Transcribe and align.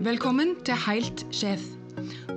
Velkommen 0.00 0.54
til 0.64 0.78
Helt 0.80 1.26
sjef. 1.28 1.60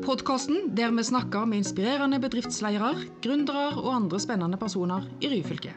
Podkasten 0.03 0.73
der 0.75 0.91
vi 0.91 1.03
snakker 1.07 1.45
med 1.47 1.61
inspirerende 1.61 2.17
bedriftsledere, 2.19 3.05
gründere 3.23 3.77
og 3.79 3.87
andre 3.95 4.19
spennende 4.19 4.59
personer 4.59 5.05
i 5.23 5.29
Ryfylke. 5.31 5.71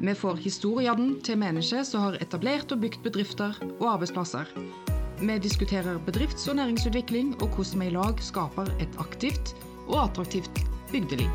Vi 0.00 0.14
får 0.18 0.42
historiene 0.42 1.20
til 1.22 1.38
mennesker 1.38 1.86
som 1.86 2.08
har 2.08 2.18
etablert 2.18 2.74
og 2.74 2.82
bygd 2.82 3.04
bedrifter 3.06 3.54
og 3.78 3.86
arbeidsplasser. 3.92 4.50
Vi 5.22 5.38
diskuterer 5.38 6.02
bedrifts- 6.02 6.50
og 6.50 6.58
næringsutvikling 6.58 7.36
og 7.38 7.54
hvordan 7.54 7.80
vi 7.80 7.86
i 7.86 7.94
lag 7.94 8.18
skaper 8.18 8.74
et 8.82 8.98
aktivt 8.98 9.54
og 9.86 10.02
attraktivt 10.08 10.64
bygdeliv. 10.90 11.30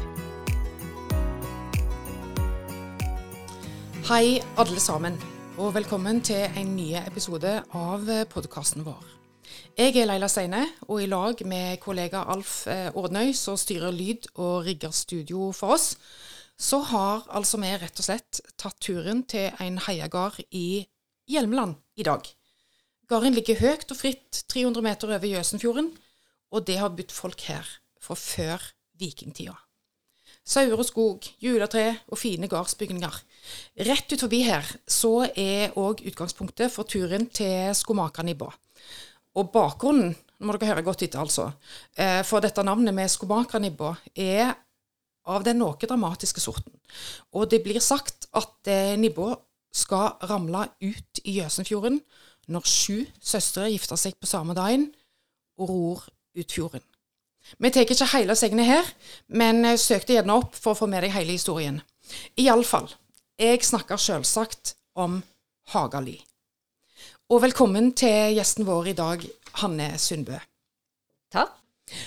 Hei, 4.11 4.41
alle 4.57 4.79
sammen, 4.83 5.15
og 5.57 5.75
velkommen 5.79 6.19
til 6.19 6.51
en 6.59 6.75
ny 6.75 6.97
episode 7.07 7.61
av 7.71 8.11
podkasten 8.35 8.83
vår. 8.83 9.16
Jeg 9.77 9.93
er 9.93 10.07
Leila 10.09 10.25
Steine, 10.25 10.63
og 10.89 11.03
i 11.03 11.05
lag 11.05 11.37
med 11.45 11.77
kollega 11.77 12.23
Alf 12.33 12.63
Ådnøy, 12.65 12.95
Ordnøy, 12.97 13.27
som 13.37 13.59
styrer 13.61 13.93
lyd 13.93 14.25
og 14.33 14.65
rigger 14.65 14.89
studio 14.89 15.51
for 15.53 15.75
oss, 15.75 15.91
så 16.57 16.79
har 16.81 17.27
altså 17.29 17.59
vi 17.61 17.69
rett 17.77 18.01
og 18.01 18.07
slett 18.07 18.41
tatt 18.57 18.79
turen 18.81 19.21
til 19.29 19.53
en 19.61 19.77
heiagard 19.85 20.41
i 20.49 20.81
Hjelmeland 21.29 21.77
i 21.93 22.07
dag. 22.09 22.25
Gården 23.05 23.37
ligger 23.37 23.61
høyt 23.61 23.85
og 23.93 24.01
fritt 24.01 24.41
300 24.49 24.81
meter 24.81 25.13
over 25.13 25.29
Jøsenfjorden, 25.35 25.93
og 26.49 26.65
det 26.65 26.81
har 26.81 26.97
budt 26.97 27.13
folk 27.13 27.45
her 27.45 27.69
fra 28.01 28.17
før 28.17 28.71
vikingtida. 28.97 29.53
Sauer 30.41 30.73
og 30.73 30.89
skog, 30.89 31.33
juletre 31.37 31.99
og 32.09 32.17
fine 32.17 32.49
gardsbygninger. 32.49 33.23
Rett 33.85 34.09
ut 34.09 34.25
forbi 34.25 34.41
her 34.49 34.77
så 34.89 35.27
er 35.35 35.77
òg 35.77 36.01
utgangspunktet 36.01 36.73
for 36.73 36.89
turen 36.89 37.29
til 37.29 37.75
Skomakanibba. 37.77 38.55
Og 39.37 39.51
bakgrunnen 39.53 40.15
nå 40.37 40.45
må 40.45 40.53
dere 40.53 40.69
høre 40.69 40.85
godt 40.85 41.01
etter, 41.01 41.17
altså, 41.23 41.47
eh, 41.97 42.21
for 42.25 42.43
dette 42.45 42.61
navnet 42.65 42.93
med 42.93 43.09
Skomakanibba 43.09 43.95
er 44.13 44.51
av 45.27 45.43
den 45.43 45.57
noe 45.57 45.81
dramatiske 45.81 46.41
sorten. 46.43 46.75
Og 47.33 47.49
det 47.49 47.63
blir 47.65 47.81
sagt 47.81 48.29
at 48.37 48.69
eh, 48.69 48.93
nibba 49.01 49.33
skal 49.73 50.13
ramle 50.29 50.67
ut 50.81 51.21
i 51.25 51.39
Jøsenfjorden 51.39 51.99
når 52.53 52.69
sju 52.69 53.01
søstre 53.19 53.67
gifter 53.73 53.99
seg 53.99 54.15
på 54.21 54.29
samme 54.29 54.55
dagen 54.57 54.87
og 55.57 55.73
ror 55.73 56.05
ut 56.37 56.53
fjorden. 56.53 56.85
Vi 57.57 57.71
tar 57.71 57.87
ikke 57.87 58.11
hele 58.13 58.35
segnet 58.37 58.67
her, 58.67 58.87
men 59.27 59.63
jeg 59.65 59.81
søkte 59.81 60.17
gjerne 60.17 60.37
opp 60.37 60.55
for 60.55 60.75
å 60.75 60.81
få 60.83 60.87
med 60.91 61.01
deg 61.05 61.15
hele 61.15 61.33
historien. 61.33 61.81
Iallfall, 62.39 62.89
jeg 63.39 63.63
snakker 63.65 63.99
selvsagt 63.99 64.75
om 64.99 65.21
Hagali. 65.73 66.19
Og 67.27 67.41
velkommen 67.43 67.89
til 67.91 68.37
gjesten 68.37 68.63
vår 68.63 68.85
i 68.87 68.93
dag, 68.95 69.23
Hanne 69.59 69.87
Sundbø. 69.99 70.37
Takk. 71.35 71.57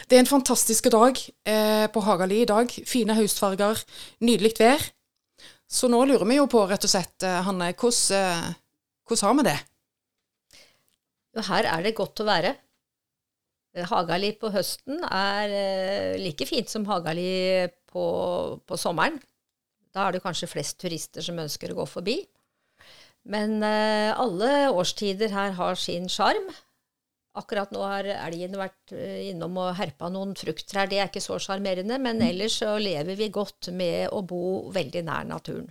Det 0.08 0.16
er 0.16 0.22
en 0.22 0.30
fantastisk 0.30 0.88
dag 0.94 1.20
eh, 1.44 1.84
på 1.92 2.02
Hagali 2.06 2.38
i 2.40 2.46
dag. 2.48 2.72
Fine 2.88 3.18
høstfarger, 3.18 3.82
nydelig 4.24 4.54
vær. 4.56 4.86
Så 5.68 5.90
nå 5.92 6.00
lurer 6.08 6.24
vi 6.24 6.38
jo 6.38 6.46
på, 6.48 6.64
rett 6.70 6.88
og 6.88 6.92
slett, 6.94 7.18
eh, 7.20 7.36
Hanne, 7.44 7.68
hvordan, 7.76 8.16
eh, 8.16 8.48
hvordan 9.04 9.28
har 9.28 9.36
vi 9.36 9.46
det? 9.50 9.56
Jo, 11.36 11.46
her 11.52 11.68
er 11.74 11.84
det 11.84 11.94
godt 12.00 12.24
å 12.24 12.28
være. 12.30 12.56
Eh, 13.76 13.92
Hagali 13.92 14.32
på 14.40 14.54
høsten 14.56 15.04
er 15.04 16.16
like 16.16 16.48
fint 16.48 16.72
som 16.72 16.88
Hagali 16.88 17.68
på, 17.92 18.08
på 18.64 18.80
sommeren. 18.80 19.20
Da 19.92 20.08
er 20.08 20.16
det 20.16 20.24
kanskje 20.24 20.48
flest 20.48 20.80
turister 20.80 21.28
som 21.28 21.44
ønsker 21.44 21.76
å 21.76 21.82
gå 21.84 21.90
forbi. 21.98 22.22
Men 23.28 23.60
eh, 23.62 24.10
alle 24.16 24.70
årstider 24.72 25.32
her 25.34 25.56
har 25.58 25.78
sin 25.78 26.08
sjarm. 26.08 26.48
Akkurat 27.38 27.70
nå 27.70 27.82
har 27.84 28.08
elgen 28.14 28.56
vært 28.58 28.94
eh, 28.96 29.28
innom 29.30 29.58
og 29.60 29.74
herpa 29.78 30.08
noen 30.10 30.32
frukttrær. 30.38 30.88
Det 30.90 30.98
er 30.98 31.10
ikke 31.10 31.22
så 31.24 31.38
sjarmerende, 31.42 31.98
men 32.02 32.22
ellers 32.24 32.60
så 32.62 32.76
lever 32.80 33.18
vi 33.18 33.30
godt 33.34 33.70
med 33.76 34.08
å 34.14 34.24
bo 34.26 34.70
veldig 34.74 35.04
nær 35.06 35.28
naturen. 35.28 35.68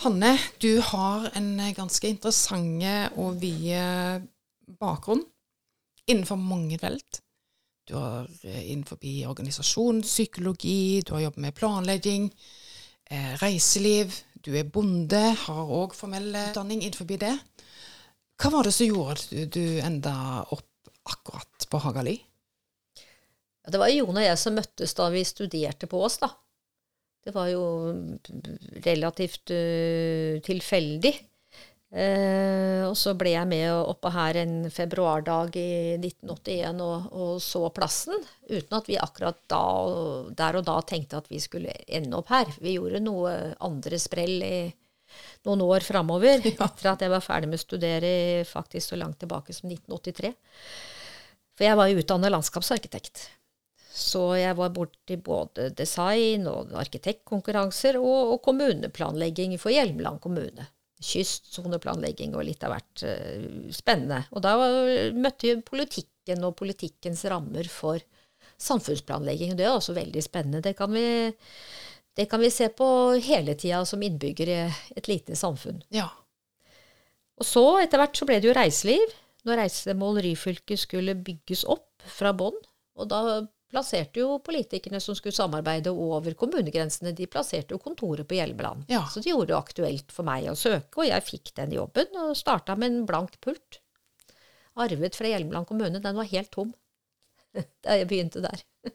Hanne, 0.00 0.36
du 0.62 0.78
har 0.92 1.26
en 1.36 1.50
ganske 1.76 2.08
interessant 2.08 3.18
og 3.18 3.40
vide 3.42 4.22
bakgrunn 4.80 5.24
innenfor 6.10 6.38
mange 6.40 6.78
felt. 6.78 7.20
Du 7.88 7.96
har 7.96 8.28
eh, 8.44 8.70
innenfor 8.70 8.98
organisasjon, 9.30 10.02
psykologi, 10.02 11.02
du 11.02 11.14
har 11.14 11.26
jobbet 11.26 11.42
med 11.42 11.54
planlegging, 11.54 12.30
eh, 13.10 13.34
reiseliv, 13.42 14.14
du 14.44 14.54
er 14.56 14.68
bonde, 14.72 15.20
har 15.44 15.72
òg 15.80 15.94
formell 15.96 16.30
utdanning 16.32 16.82
innenfor 16.82 17.08
det. 17.20 17.34
Hva 18.40 18.52
var 18.54 18.66
det 18.66 18.72
som 18.72 18.88
gjorde 18.88 19.18
at 19.20 19.52
du, 19.52 19.64
enda 19.84 20.14
opp 20.48 20.92
akkurat 21.10 21.66
på 21.68 21.80
Hagali? 21.84 22.16
Det 23.70 23.78
var 23.78 23.92
Jon 23.92 24.16
og 24.16 24.24
jeg 24.24 24.38
som 24.40 24.56
møttes 24.56 24.94
da 24.96 25.10
vi 25.12 25.24
studerte 25.28 25.88
på 25.90 26.00
Ås, 26.00 26.16
da. 26.22 26.30
Det 27.20 27.34
var 27.34 27.50
jo 27.52 27.64
relativt 28.86 29.52
uh, 29.52 30.40
tilfeldig. 30.44 31.12
Eh, 31.90 32.84
og 32.86 32.94
så 32.94 33.16
ble 33.18 33.32
jeg 33.32 33.48
med 33.50 33.72
oppe 33.74 34.12
her 34.14 34.36
en 34.44 34.68
februardag 34.70 35.56
i 35.58 35.96
1981 35.98 36.82
og, 36.84 37.08
og, 37.10 37.32
så 37.42 37.64
plassen, 37.74 38.20
uten 38.46 38.76
at 38.78 38.86
vi 38.90 38.98
akkurat 39.00 39.40
da, 39.50 39.64
der 40.38 40.60
og 40.60 40.68
da 40.68 40.76
tenkte 40.86 41.18
at 41.18 41.26
vi 41.32 41.42
skulle 41.42 41.74
ende 41.90 42.20
opp 42.20 42.30
her. 42.30 42.52
Vi 42.62 42.76
gjorde 42.76 43.02
noe 43.02 43.34
andre 43.66 43.98
sprell 43.98 44.38
i 44.46 44.54
noen 45.48 45.66
år 45.66 45.82
framover, 45.82 46.38
ja. 46.46 46.54
etter 46.68 46.92
at 46.92 47.02
jeg 47.02 47.10
var 47.10 47.26
ferdig 47.26 47.50
med 47.50 47.58
å 47.58 47.64
studere 47.64 48.14
faktisk 48.46 48.92
så 48.92 49.02
langt 49.02 49.18
tilbake 49.24 49.56
som 49.56 49.66
1983. 49.72 50.34
For 51.58 51.66
jeg 51.66 51.76
var 51.76 51.90
jo 51.90 52.00
utdannet 52.04 52.36
landskapsarkitekt. 52.36 53.26
Så 53.90 54.28
jeg 54.38 54.54
var 54.56 54.70
borti 54.70 55.16
både 55.18 55.72
design 55.74 56.46
og 56.46 56.70
arkitektkonkurranser 56.78 57.98
og, 57.98 58.36
og 58.36 58.44
kommuneplanlegging 58.46 59.58
for 59.58 59.74
Hjelmeland 59.74 60.22
kommune 60.22 60.70
kystsoneplanlegging 61.00 62.34
og 62.36 62.44
litt 62.48 62.64
av 62.66 62.74
hvert 62.74 63.04
uh, 63.06 63.68
spennende. 63.74 64.22
Og 64.34 64.44
da 64.44 64.56
møtte 65.16 65.48
vi 65.48 65.54
politikken 65.64 66.44
og 66.46 66.56
politikkens 66.60 67.24
rammer 67.32 67.68
for 67.72 68.02
samfunnsplanlegging. 68.60 69.56
Det 69.56 69.66
er 69.66 69.74
også 69.74 69.96
veldig 69.96 70.22
spennende. 70.24 70.62
Det 70.64 70.74
kan 70.78 70.92
vi, 70.92 71.30
det 72.16 72.28
kan 72.30 72.42
vi 72.42 72.52
se 72.52 72.68
på 72.76 72.88
hele 73.24 73.56
tida 73.58 73.82
som 73.88 74.02
innbygger 74.04 74.52
i 74.52 74.60
et 74.96 75.08
lite 75.10 75.38
samfunn. 75.38 75.80
Ja. 75.94 76.10
Og 77.40 77.48
så, 77.48 77.64
etter 77.80 78.02
hvert, 78.02 78.18
så 78.18 78.28
ble 78.28 78.40
det 78.40 78.50
jo 78.50 78.56
reiseliv. 78.56 79.16
Når 79.48 79.62
Reisemål 79.62 80.20
Ryfylke 80.26 80.76
skulle 80.76 81.16
bygges 81.16 81.64
opp 81.64 82.04
fra 82.04 82.34
bånn. 82.36 82.58
Og 83.00 83.08
da 83.08 83.22
plasserte 83.70 84.22
jo 84.22 84.38
politikerne 84.44 85.00
som 85.02 85.16
skulle 85.16 85.36
samarbeide 85.36 85.92
over 85.92 86.34
kommunegrensene, 86.38 87.14
de 87.16 87.28
plasserte 87.30 87.74
jo 87.74 87.80
kontoret 87.82 88.28
på 88.28 88.36
Hjelmeland. 88.38 88.84
Ja. 88.90 89.04
Så 89.10 89.22
de 89.22 89.32
gjorde 89.32 89.52
det 89.52 89.58
aktuelt 89.60 90.14
for 90.14 90.26
meg 90.26 90.50
å 90.50 90.58
søke, 90.58 91.02
og 91.02 91.08
jeg 91.08 91.26
fikk 91.26 91.54
den 91.60 91.74
jobben 91.78 92.20
og 92.24 92.36
starta 92.38 92.76
med 92.78 92.90
en 92.90 93.06
blank 93.08 93.38
pult. 93.44 93.80
Arvet 94.80 95.18
fra 95.18 95.30
Hjelmeland 95.30 95.68
kommune. 95.68 96.02
Den 96.02 96.18
var 96.18 96.28
helt 96.30 96.52
tom 96.54 96.74
da 97.84 97.98
jeg 97.98 98.10
begynte 98.10 98.42
der. 98.44 98.62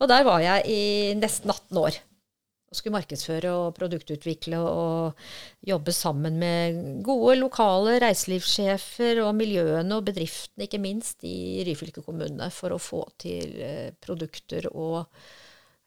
og 0.00 0.10
der 0.10 0.26
var 0.26 0.42
jeg 0.44 0.66
i 0.70 0.82
nesten 1.18 1.50
18 1.50 1.82
år 1.84 2.00
og 2.70 2.78
skulle 2.78 2.94
markedsføre 2.94 3.50
og 3.50 3.74
produktutvikle 3.74 4.60
og 4.62 5.18
jobbe 5.66 5.92
sammen 5.94 6.36
med 6.38 6.78
gode 7.06 7.34
lokale 7.40 7.96
reiselivssjefer 8.04 9.18
og 9.24 9.34
miljøene 9.34 9.98
og 9.98 10.06
bedriftene, 10.06 10.68
ikke 10.68 10.82
minst, 10.82 11.24
i 11.26 11.64
Ryfylke 11.66 12.04
kommune 12.06 12.46
for 12.54 12.76
å 12.76 12.78
få 12.78 13.02
til 13.18 13.58
eh, 13.58 13.90
produkter 13.98 14.70
og 14.70 15.02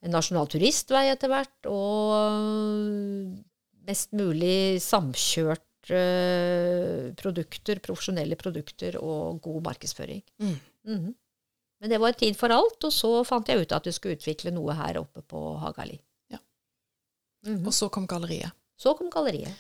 en 0.03 0.11
nasjonal 0.11 0.49
turistvei 0.51 1.05
etter 1.13 1.31
hvert, 1.31 1.71
og 1.71 3.39
mest 3.87 4.11
mulig 4.19 4.81
samkjørt 4.83 5.93
eh, 5.95 7.11
produkter, 7.15 7.79
profesjonelle 7.83 8.35
produkter 8.39 8.99
og 8.99 9.39
god 9.43 9.69
markedsføring. 9.71 10.23
Mm. 10.43 10.55
Mm 10.83 10.99
-hmm. 10.99 11.13
Men 11.79 11.89
det 11.89 11.97
var 11.99 12.07
en 12.07 12.13
tid 12.19 12.35
for 12.35 12.49
alt, 12.49 12.83
og 12.83 12.93
så 12.93 13.23
fant 13.23 13.47
jeg 13.47 13.61
ut 13.61 13.71
at 13.71 13.85
vi 13.85 13.91
skulle 13.91 14.15
utvikle 14.15 14.51
noe 14.51 14.73
her 14.73 14.97
oppe 14.97 15.21
på 15.21 15.57
Hagali. 15.59 15.99
Mm 17.45 17.57
-hmm. 17.57 17.67
Og 17.67 17.73
så 17.73 17.89
kom 17.89 18.07
galleriet. 18.07 18.51
Så 18.77 18.93
kom 18.93 19.09
galleriet. 19.09 19.53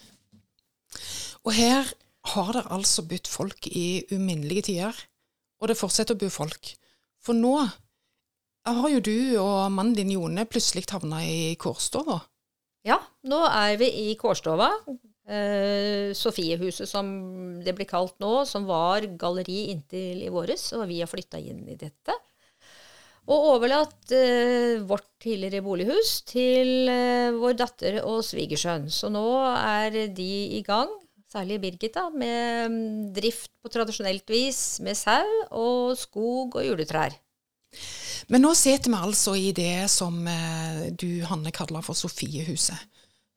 Og 1.43 1.53
her 1.53 1.93
har 2.25 2.51
det 2.53 2.67
altså 2.71 3.03
bytt 3.07 3.27
folk 3.27 3.67
i 3.67 4.03
uminnelige 4.11 4.61
tider. 4.61 4.95
Og 5.61 5.67
det 5.67 5.77
fortsetter 5.77 6.15
å 6.15 6.19
bo 6.19 6.29
folk. 6.29 6.75
For 7.23 7.33
nå 7.33 7.69
har 8.65 8.89
jo 8.89 8.99
du 8.99 9.39
og 9.39 9.71
mannen 9.71 9.95
din 9.95 10.11
Jone 10.11 10.45
plutselig 10.45 10.85
havna 10.91 11.23
i 11.25 11.55
kårstova. 11.59 12.21
Ja, 12.83 12.99
nå 13.23 13.39
er 13.47 13.77
vi 13.77 13.87
i 14.11 14.15
kårstova. 14.15 14.69
Eh, 15.27 16.11
Sofiehuset, 16.13 16.87
som 16.89 17.61
det 17.63 17.75
blir 17.75 17.87
kalt 17.87 18.19
nå, 18.19 18.45
som 18.45 18.65
var 18.65 19.05
galleri 19.19 19.69
inntil 19.71 20.23
i 20.23 20.29
våres, 20.29 20.73
og 20.73 20.87
vi 20.87 20.99
har 20.99 21.07
flytta 21.07 21.39
inn 21.39 21.67
i 21.67 21.75
dette 21.79 22.11
og 23.23 23.45
overlatt 23.53 24.11
eh, 24.11 24.81
vårt 24.83 25.07
tidligere 25.23 25.63
bolighus 25.63 26.17
til 26.27 26.89
eh, 26.91 27.31
vår 27.35 27.55
datter 27.61 28.01
og 28.03 28.19
svigersønn. 28.27 28.89
Så 28.91 29.11
nå 29.13 29.23
er 29.55 30.11
de 30.11 30.31
i 30.57 30.61
gang 30.65 30.91
særlig 31.33 31.59
Birgit, 31.63 31.95
da, 31.95 32.09
med 32.13 32.71
mm, 32.71 33.13
drift 33.15 33.51
på 33.63 33.71
tradisjonelt 33.73 34.29
vis, 34.29 34.79
med 34.85 34.97
sau 34.97 35.25
og 35.49 35.95
skog 35.97 36.59
og 36.59 36.67
juletrær. 36.67 37.15
Men 38.29 38.45
nå 38.45 38.53
sitter 38.55 38.91
vi 38.93 38.99
altså 38.99 39.33
i 39.39 39.49
det 39.55 39.89
som 39.91 40.19
eh, 40.29 40.91
du, 40.93 41.23
Hanne, 41.27 41.53
kaller 41.55 41.85
for 41.85 41.97
Sofiehuset. 41.97 42.89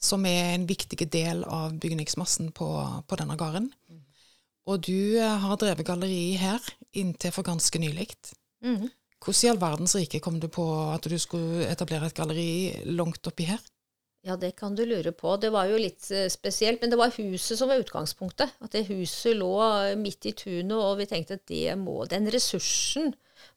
Som 0.03 0.27
er 0.29 0.53
en 0.53 0.67
viktig 0.69 1.06
del 1.09 1.41
av 1.49 1.79
bygningsmassen 1.81 2.50
på, 2.55 2.69
på 3.09 3.17
denne 3.19 3.38
gården. 3.41 3.71
Og 4.69 4.83
du 4.85 5.17
eh, 5.17 5.41
har 5.47 5.59
drevet 5.62 5.87
galleri 5.88 6.37
her 6.41 6.62
inntil 6.97 7.33
for 7.33 7.47
ganske 7.47 7.81
nylig. 7.81 8.11
Mhm. 8.65 8.91
Hvordan 9.26 9.43
i 9.43 9.50
all 9.50 9.58
verdens 9.58 9.96
rike 9.99 10.20
kom 10.23 10.37
du 10.38 10.46
på 10.46 10.64
at 10.94 11.06
du 11.11 11.17
skulle 11.19 11.67
etablere 11.67 12.06
et 12.06 12.14
galleri 12.14 12.50
langt 12.94 13.26
oppi 13.26 13.49
her? 13.49 13.58
Ja, 14.26 14.37
det 14.38 14.52
kan 14.58 14.75
du 14.78 14.84
lure 14.87 15.11
på. 15.14 15.34
Det 15.43 15.50
var 15.55 15.67
jo 15.67 15.78
litt 15.78 16.06
eh, 16.14 16.28
spesielt, 16.31 16.78
men 16.82 16.93
det 16.93 16.99
var 16.99 17.14
huset 17.14 17.58
som 17.58 17.70
var 17.70 17.82
utgangspunktet. 17.82 18.55
At 18.62 18.75
det 18.75 18.87
huset 18.87 19.34
lå 19.38 19.50
eh, 19.67 19.99
midt 19.99 20.31
i 20.31 20.34
tunet, 20.38 20.76
og 20.78 21.00
vi 21.00 21.08
tenkte 21.11 21.40
at 21.40 21.55
må, 21.78 22.00
den 22.11 22.31
ressursen 22.31 23.12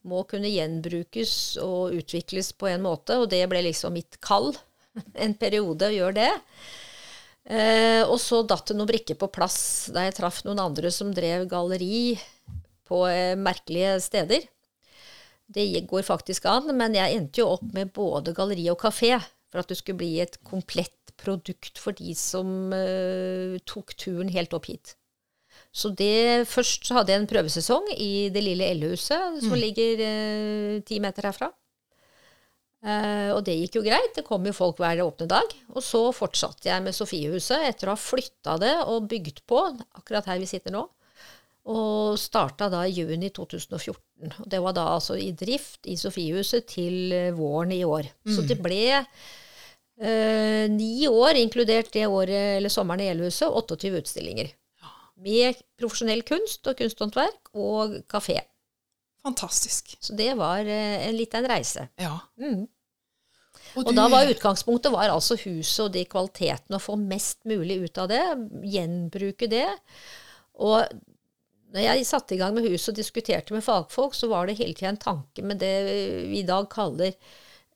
må 0.09 0.23
kunne 0.29 0.49
gjenbrukes 0.49 1.31
og 1.61 1.95
utvikles 1.97 2.51
på 2.57 2.69
en 2.69 2.85
måte, 2.85 3.17
og 3.21 3.29
det 3.29 3.45
ble 3.49 3.63
liksom 3.69 3.93
mitt 3.97 4.17
kall 4.25 4.51
en 5.25 5.37
periode 5.37 5.89
å 5.89 5.95
gjøre 5.95 6.17
det. 6.17 6.31
Eh, 7.49 8.03
og 8.05 8.17
så 8.21 8.43
datt 8.45 8.69
det 8.69 8.77
noen 8.77 8.89
brikker 8.89 9.17
på 9.17 9.29
plass 9.33 9.89
da 9.93 10.05
jeg 10.05 10.17
traff 10.19 10.43
noen 10.45 10.61
andre 10.65 10.91
som 10.93 11.13
drev 11.13 11.47
galleri 11.49 12.13
på 12.89 13.05
eh, 13.09 13.33
merkelige 13.37 13.99
steder. 14.05 14.49
Det 15.49 15.65
går 15.89 16.05
faktisk 16.05 16.45
an, 16.49 16.69
men 16.77 16.93
jeg 16.97 17.17
endte 17.17 17.41
jo 17.41 17.49
opp 17.55 17.65
med 17.73 17.91
både 17.95 18.35
galleri 18.37 18.67
og 18.69 18.79
kafé 18.83 19.15
for 19.49 19.63
at 19.63 19.71
det 19.71 19.79
skulle 19.79 20.01
bli 20.03 20.19
et 20.21 20.37
komplett 20.45 20.93
produkt 21.19 21.81
for 21.81 21.97
de 21.97 22.13
som 22.15 22.71
uh, 22.71 23.57
tok 23.67 23.95
turen 23.99 24.29
helt 24.31 24.53
opp 24.55 24.69
hit. 24.69 24.93
Så 25.75 25.91
det, 25.93 26.47
Først 26.49 26.87
hadde 26.93 27.13
jeg 27.13 27.21
en 27.21 27.29
prøvesesong 27.29 27.89
i 27.97 28.29
det 28.33 28.43
lille 28.45 28.69
Ellehuset, 28.73 29.41
som 29.43 29.57
ligger 29.57 29.99
ti 29.99 30.85
ti 30.87 31.01
meter 31.03 31.27
herfra. 31.29 31.49
Uh, 32.79 33.35
og 33.35 33.41
det 33.43 33.57
gikk 33.57 33.79
jo 33.79 33.83
greit. 33.83 34.13
Det 34.15 34.23
kom 34.27 34.45
jo 34.47 34.55
folk 34.55 34.79
hver 34.79 35.01
åpne 35.03 35.27
dag. 35.29 35.51
Og 35.75 35.83
så 35.83 36.05
fortsatte 36.15 36.69
jeg 36.69 36.85
med 36.85 36.95
Sofiehuset 36.95 37.65
etter 37.67 37.89
å 37.89 37.97
ha 37.97 37.99
flytta 37.99 38.55
det 38.61 38.75
og 38.85 39.09
bygd 39.11 39.43
på, 39.49 39.65
akkurat 39.99 40.29
her 40.31 40.39
vi 40.39 40.47
sitter 40.49 40.73
nå. 40.73 40.85
Og 41.69 42.17
starta 42.17 42.69
da 42.71 42.85
i 42.87 42.95
juni 42.95 43.29
2014. 43.35 44.33
Og 44.41 44.47
det 44.49 44.61
var 44.63 44.75
da 44.77 44.87
altså 44.95 45.17
i 45.19 45.29
drift 45.37 45.85
i 45.89 45.97
Sofiehuset 45.99 46.65
til 46.71 47.13
eh, 47.13 47.33
våren 47.35 47.73
i 47.75 47.83
år. 47.85 48.09
Så 48.25 48.45
det 48.47 48.57
ble 48.63 48.81
eh, 48.97 50.65
ni 50.73 51.05
år, 51.07 51.37
inkludert 51.37 51.91
det 51.93 52.07
året 52.07 52.57
eller 52.57 52.73
sommeren 52.73 53.05
i 53.05 53.11
Elhuset, 53.11 53.51
28 53.51 53.93
utstillinger. 54.01 54.49
Med 55.19 55.59
profesjonell 55.77 56.23
kunst 56.25 56.65
og 56.71 56.79
kunsthåndverk 56.79 57.51
og 57.53 57.99
kafé. 58.09 58.39
Fantastisk. 59.23 59.97
Så 59.99 60.15
det 60.17 60.33
var 60.39 60.63
eh, 60.65 61.07
en 61.07 61.17
liten 61.17 61.47
reise. 61.49 61.89
Ja. 61.99 62.15
Mm. 62.39 62.65
Og, 63.75 63.83
Og 63.85 63.93
da 63.93 64.07
var 64.09 64.29
utgangspunktet 64.31 64.93
var 64.93 65.11
altså 65.13 65.37
huset 65.43 65.83
og 65.85 65.93
de 65.93 66.05
kvalitetene, 66.09 66.79
å 66.79 66.81
få 66.81 66.95
mest 66.97 67.43
mulig 67.49 67.77
ut 67.83 67.99
av 68.01 68.09
det, 68.09 68.23
gjenbruke 68.65 69.49
det. 69.51 69.67
Og 70.59 70.87
når 71.73 71.85
jeg 71.85 72.07
satte 72.09 72.35
i 72.35 72.39
gang 72.39 72.55
med 72.55 72.65
huset 72.65 72.93
og 72.93 72.99
diskuterte 72.99 73.53
med 73.53 73.65
fagfolk, 73.65 74.15
så 74.17 74.29
var 74.31 74.47
det 74.49 74.57
hele 74.57 74.73
tida 74.73 74.89
en 74.93 75.01
tanke 75.01 75.45
med 75.45 75.61
det 75.61 75.73
vi 76.31 76.41
i 76.41 76.47
dag 76.47 76.69
kaller 76.71 77.13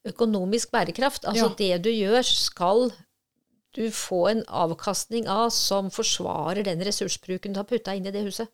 økonomisk 0.09 0.71
bærekraft. 0.73 1.25
Altså 1.29 1.49
Ja. 1.51 1.55
det 1.57 1.83
du 1.85 1.89
gjør, 1.89 2.23
skal 2.25 2.91
du 3.73 3.89
få 3.91 4.27
en 4.29 4.43
avkastning 4.47 5.27
av 5.27 5.49
som 5.49 5.89
forsvarer 5.89 6.63
den 6.63 6.81
ressursbruken 6.85 7.53
du 7.53 7.59
har 7.61 7.69
putta 7.69 7.95
inn 7.95 8.05
i 8.05 8.11
det 8.11 8.25
huset. 8.25 8.49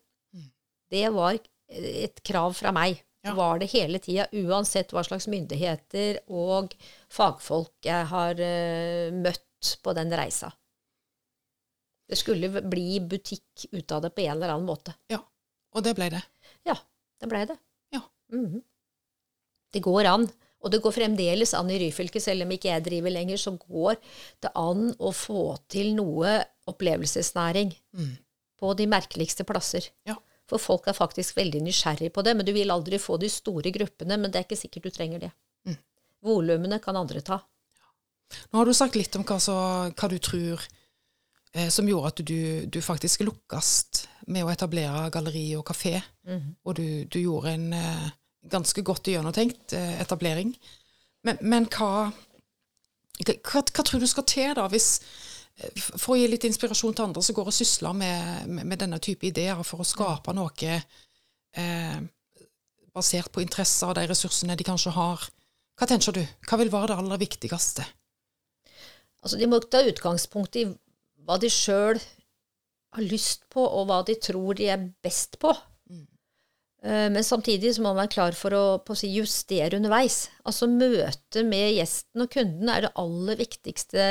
Det 0.89 1.05
var 1.13 1.37
et 1.69 2.23
krav 2.23 2.55
fra 2.57 2.71
meg. 2.71 3.03
Ja. 3.23 3.33
Var 3.35 3.59
det 3.59 3.71
hele 3.73 3.99
tida, 3.99 4.27
uansett 4.31 4.93
hva 4.95 5.03
slags 5.03 5.27
myndigheter 5.27 6.21
og 6.31 6.71
fagfolk 7.11 7.83
jeg 7.83 8.07
har 8.07 8.39
uh, 8.39 9.11
møtt 9.11 9.73
på 9.83 9.93
den 9.93 10.13
reisa. 10.15 10.53
Det 12.09 12.17
skulle 12.17 12.49
bli 12.65 12.99
butikk 13.05 13.67
ut 13.71 13.91
av 13.93 14.01
det 14.01 14.09
på 14.15 14.23
en 14.25 14.31
eller 14.37 14.55
annen 14.55 14.65
måte. 14.67 14.95
Ja, 15.13 15.19
og 15.75 15.83
det 15.85 15.93
ble 15.99 16.09
det. 16.09 16.21
Ja, 16.65 16.73
det 17.21 17.29
blei 17.29 17.43
det. 17.45 17.57
Ja. 17.93 18.01
Mhm. 18.33 18.61
Det 19.73 19.83
går 19.85 20.05
an. 20.09 20.23
Og 20.59 20.71
det 20.73 20.81
går 20.83 20.91
fremdeles 20.91 21.53
an 21.55 21.69
i 21.71 21.77
Ryfylke, 21.79 22.19
selv 22.19 22.43
om 22.43 22.49
ikke 22.51 22.67
jeg 22.73 22.83
driver 22.83 23.13
lenger, 23.13 23.37
så 23.39 23.53
går 23.61 23.95
det 24.43 24.49
an 24.59 24.89
å 24.99 25.11
få 25.15 25.43
til 25.71 25.93
noe 25.95 26.33
opplevelsesnæring 26.67 27.75
Mm. 27.95 28.17
på 28.59 28.73
de 28.75 28.87
merkeligste 28.87 29.45
plasser. 29.45 29.87
Ja. 30.05 30.15
For 30.49 30.57
folk 30.57 30.87
er 30.87 30.93
faktisk 30.97 31.35
veldig 31.37 31.61
nysgjerrig 31.61 32.11
på 32.11 32.23
det, 32.23 32.35
men 32.35 32.45
du 32.45 32.51
vil 32.51 32.71
aldri 32.71 32.97
få 32.97 33.17
de 33.19 33.29
store 33.29 33.71
gruppene, 33.71 34.17
men 34.19 34.31
det 34.31 34.35
er 34.39 34.43
ikke 34.49 34.57
sikkert 34.67 34.83
du 34.83 34.89
trenger 34.89 35.19
det. 35.19 35.31
Mm. 35.65 35.77
Volumene 36.23 36.81
kan 36.81 36.95
andre 36.97 37.21
ta. 37.21 37.39
Nå 38.51 38.57
har 38.59 38.65
du 38.65 38.73
sagt 38.73 38.95
litt 38.95 39.15
om 39.15 39.23
hva, 39.23 39.37
så, 39.39 39.53
hva 39.93 40.09
du 40.09 40.17
tror 40.19 40.59
som 41.73 41.87
gjorde 41.89 42.07
at 42.11 42.19
du, 42.27 42.65
du 42.69 42.77
faktisk 42.85 43.23
lukkes 43.25 43.69
med 44.29 44.45
å 44.45 44.51
etablere 44.53 45.07
galleri 45.13 45.47
og 45.57 45.65
kafé, 45.71 45.95
Mhm. 46.29 46.55
og 46.63 46.75
du, 46.77 47.05
du 47.09 47.19
gjorde 47.19 47.53
en 47.55 47.73
eh, 47.73 48.09
ganske 48.49 48.81
godt 48.85 49.07
gjennomtenkt 49.09 49.73
eh, 49.73 49.95
etablering. 50.01 50.51
Men, 51.25 51.39
men 51.41 51.65
hva, 51.73 52.11
hva, 53.25 53.63
hva 53.63 53.83
tror 53.83 53.99
du 53.99 54.07
skal 54.07 54.27
til 54.29 54.53
da, 54.55 54.67
hvis 54.69 54.91
eh, 55.57 55.71
for 55.97 56.13
å 56.13 56.19
gi 56.19 56.27
litt 56.29 56.45
inspirasjon 56.47 56.93
til 56.95 57.07
andre 57.07 57.23
som 57.25 57.35
går 57.39 57.49
og 57.49 57.55
sysler 57.57 57.97
med, 57.97 58.45
med, 58.47 58.69
med 58.69 58.79
denne 58.85 58.99
type 59.03 59.25
ideer 59.27 59.59
for 59.67 59.81
å 59.81 59.87
skape 59.89 60.35
noe 60.37 60.75
eh, 61.57 61.97
basert 62.93 63.31
på 63.33 63.41
interesser 63.43 63.89
og 63.89 63.97
de 63.97 64.05
ressursene 64.09 64.55
de 64.59 64.67
kanskje 64.67 64.93
har. 64.95 65.25
Hva 65.79 65.87
tenker 65.89 66.13
du? 66.15 66.21
Hva 66.45 66.57
vil 66.61 66.71
være 66.73 66.91
det 66.93 66.99
aller 67.01 67.21
viktigste? 67.21 67.85
Altså, 69.23 69.35
de 69.39 69.47
må 69.51 69.59
ta 69.65 69.81
utgangspunkt 69.83 70.55
i 70.61 70.67
hva 71.29 71.37
de 71.37 71.49
sjøl 71.53 71.99
har 72.97 73.05
lyst 73.05 73.45
på, 73.53 73.61
og 73.61 73.85
hva 73.85 74.01
de 74.07 74.15
tror 74.17 74.57
de 74.57 74.71
er 74.73 74.87
best 75.05 75.37
på. 75.41 75.53
Eh, 76.81 77.09
Men 77.11 77.23
samtidig 77.23 77.73
så 77.75 77.83
må 77.83 77.91
man 77.91 78.05
være 78.05 78.13
klar 78.15 78.37
for 78.37 78.55
å, 78.55 78.63
på 78.81 78.95
å 78.95 78.97
si, 78.97 79.11
justere 79.13 79.77
underveis. 79.77 80.29
Altså 80.47 80.69
møtet 80.71 81.45
med 81.45 81.75
gjesten 81.75 82.23
og 82.23 82.31
kunden 82.33 82.71
er 82.71 82.87
det 82.87 82.93
aller 83.03 83.39
viktigste 83.39 84.05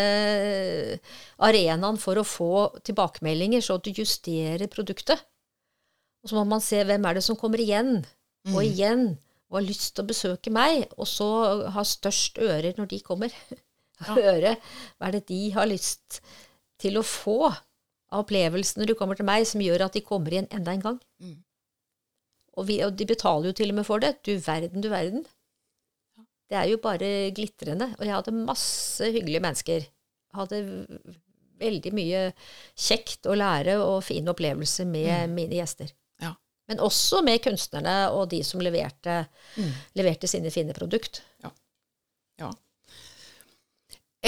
arenaen 1.49 1.99
for 2.01 2.21
å 2.21 2.27
få 2.27 2.53
tilbakemeldinger, 2.85 3.65
så 3.65 3.79
at 3.79 3.89
du 3.89 3.97
justerer 3.97 4.71
produktet. 4.71 5.25
Og 6.23 6.31
så 6.31 6.37
må 6.39 6.45
man 6.51 6.63
se 6.65 6.83
hvem 6.85 7.07
er 7.09 7.19
det 7.19 7.25
som 7.25 7.39
kommer 7.39 7.63
igjen 7.63 8.03
og 8.53 8.63
igjen 8.65 9.17
og 9.49 9.59
har 9.61 9.65
lyst 9.65 9.95
til 9.97 10.05
å 10.05 10.09
besøke 10.11 10.53
meg, 10.53 10.91
og 11.01 11.09
så 11.09 11.29
har 11.73 11.87
størst 11.89 12.37
ører 12.45 12.77
når 12.77 12.91
de 12.93 13.01
kommer. 13.07 13.33
Høre 14.13 14.59
hva 14.61 15.09
er 15.09 15.17
det 15.17 15.25
de 15.31 15.41
har 15.57 15.67
lyst 15.67 16.21
til 16.21 16.37
å 17.01 17.03
få 17.07 17.39
av 17.51 18.23
opplevelsene 18.23 18.87
de 18.89 18.95
kommer 18.97 19.19
til 19.19 19.27
meg, 19.29 19.45
som 19.47 19.61
gjør 19.61 19.87
at 19.89 19.93
de 19.99 20.01
kommer 20.07 20.33
igjen 20.33 20.49
enda 20.55 20.73
en 20.73 20.81
gang. 20.85 20.99
Mm. 21.21 21.37
Og, 22.59 22.67
vi, 22.67 22.79
og 22.87 22.95
de 22.99 23.07
betaler 23.07 23.51
jo 23.51 23.57
til 23.59 23.71
og 23.71 23.77
med 23.81 23.87
for 23.87 24.03
det. 24.03 24.15
Du 24.27 24.33
verden, 24.43 24.81
du 24.83 24.89
verden. 24.91 25.27
Det 26.49 26.57
er 26.57 26.71
jo 26.71 26.79
bare 26.83 27.31
glitrende. 27.37 27.91
Og 27.99 28.07
jeg 28.07 28.15
hadde 28.17 28.33
masse 28.39 29.05
hyggelige 29.13 29.43
mennesker. 29.45 29.85
Hadde 30.35 30.63
veldig 31.61 31.93
mye 31.95 32.23
kjekt 32.79 33.27
å 33.29 33.35
lære 33.37 33.77
og 33.83 34.01
fine 34.07 34.31
opplevelser 34.33 34.87
med 34.89 35.31
mine 35.35 35.59
gjester. 35.59 35.91
Ja. 36.23 36.33
Men 36.71 36.81
også 36.85 37.21
med 37.27 37.43
kunstnerne 37.45 37.97
og 38.15 38.29
de 38.33 38.41
som 38.47 38.63
leverte, 38.65 39.27
Mm. 39.59 39.73
leverte 39.99 40.29
sine 40.31 40.51
fine 40.55 40.73
produkt. 40.77 41.23
Ja. 41.45 41.51
Ja. 42.41 42.51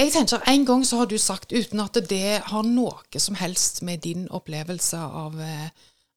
Jeg 0.00 0.12
tenker 0.14 0.40
En 0.48 0.62
gang 0.64 0.84
så 0.86 1.02
har 1.02 1.08
du 1.10 1.18
sagt, 1.20 1.52
uten 1.52 1.82
at 1.84 1.98
det 2.08 2.38
har 2.48 2.64
noe 2.66 3.20
som 3.20 3.36
helst 3.36 3.82
med 3.84 4.00
din 4.06 4.26
opplevelse 4.32 4.96
av, 4.96 5.36
eh, 5.44 5.68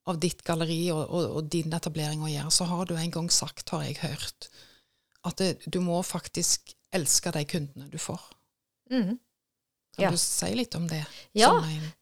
av 0.08 0.20
ditt 0.24 0.44
galleri 0.48 0.86
og, 0.94 1.04
og, 1.04 1.26
og 1.40 1.50
din 1.52 1.74
etablering 1.76 2.24
å 2.24 2.32
gjøre, 2.32 2.54
så 2.54 2.68
har 2.70 2.88
du 2.88 2.96
en 2.96 3.12
gang 3.12 3.28
sagt, 3.34 3.74
har 3.76 3.84
jeg 3.84 4.00
hørt, 4.06 4.48
at 5.28 5.36
det, 5.42 5.50
du 5.68 5.82
må 5.84 6.00
faktisk 6.06 6.74
elske 6.96 7.34
de 7.36 7.44
kundene 7.50 7.90
du 7.92 8.00
får. 8.00 8.24
Mm. 8.92 9.18
Kan 9.94 10.04
Ja. 10.08 10.10
du 10.10 10.18
si 10.18 10.48
litt 10.58 10.74
om 10.76 10.88
det? 10.90 11.04
Ja. 11.38 11.52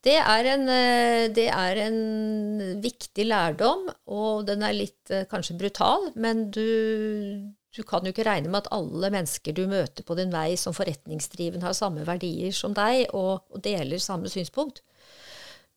Det 0.06 0.16
er, 0.22 0.46
en, 0.54 0.70
eh, 0.70 1.26
det 1.34 1.48
er 1.52 1.82
en 1.88 2.00
viktig 2.84 3.26
lærdom, 3.28 3.90
og 4.08 4.46
den 4.48 4.64
er 4.64 4.78
litt 4.78 5.12
eh, 5.12 5.26
kanskje 5.32 5.58
brutal, 5.60 6.12
men 6.16 6.46
du, 6.56 7.52
du 7.72 7.84
kan 7.88 8.04
jo 8.04 8.12
ikke 8.12 8.28
regne 8.28 8.52
med 8.52 8.66
at 8.66 8.72
alle 8.76 9.12
mennesker 9.14 9.56
du 9.56 9.64
møter 9.72 10.04
på 10.04 10.16
din 10.20 10.34
vei 10.34 10.58
som 10.60 10.76
forretningsdrivende, 10.76 11.64
har 11.64 11.78
samme 11.78 12.04
verdier 12.08 12.52
som 12.56 12.76
deg 12.76 13.06
og, 13.16 13.46
og 13.48 13.64
deler 13.64 14.02
samme 14.04 14.32
synspunkt. 14.32 14.82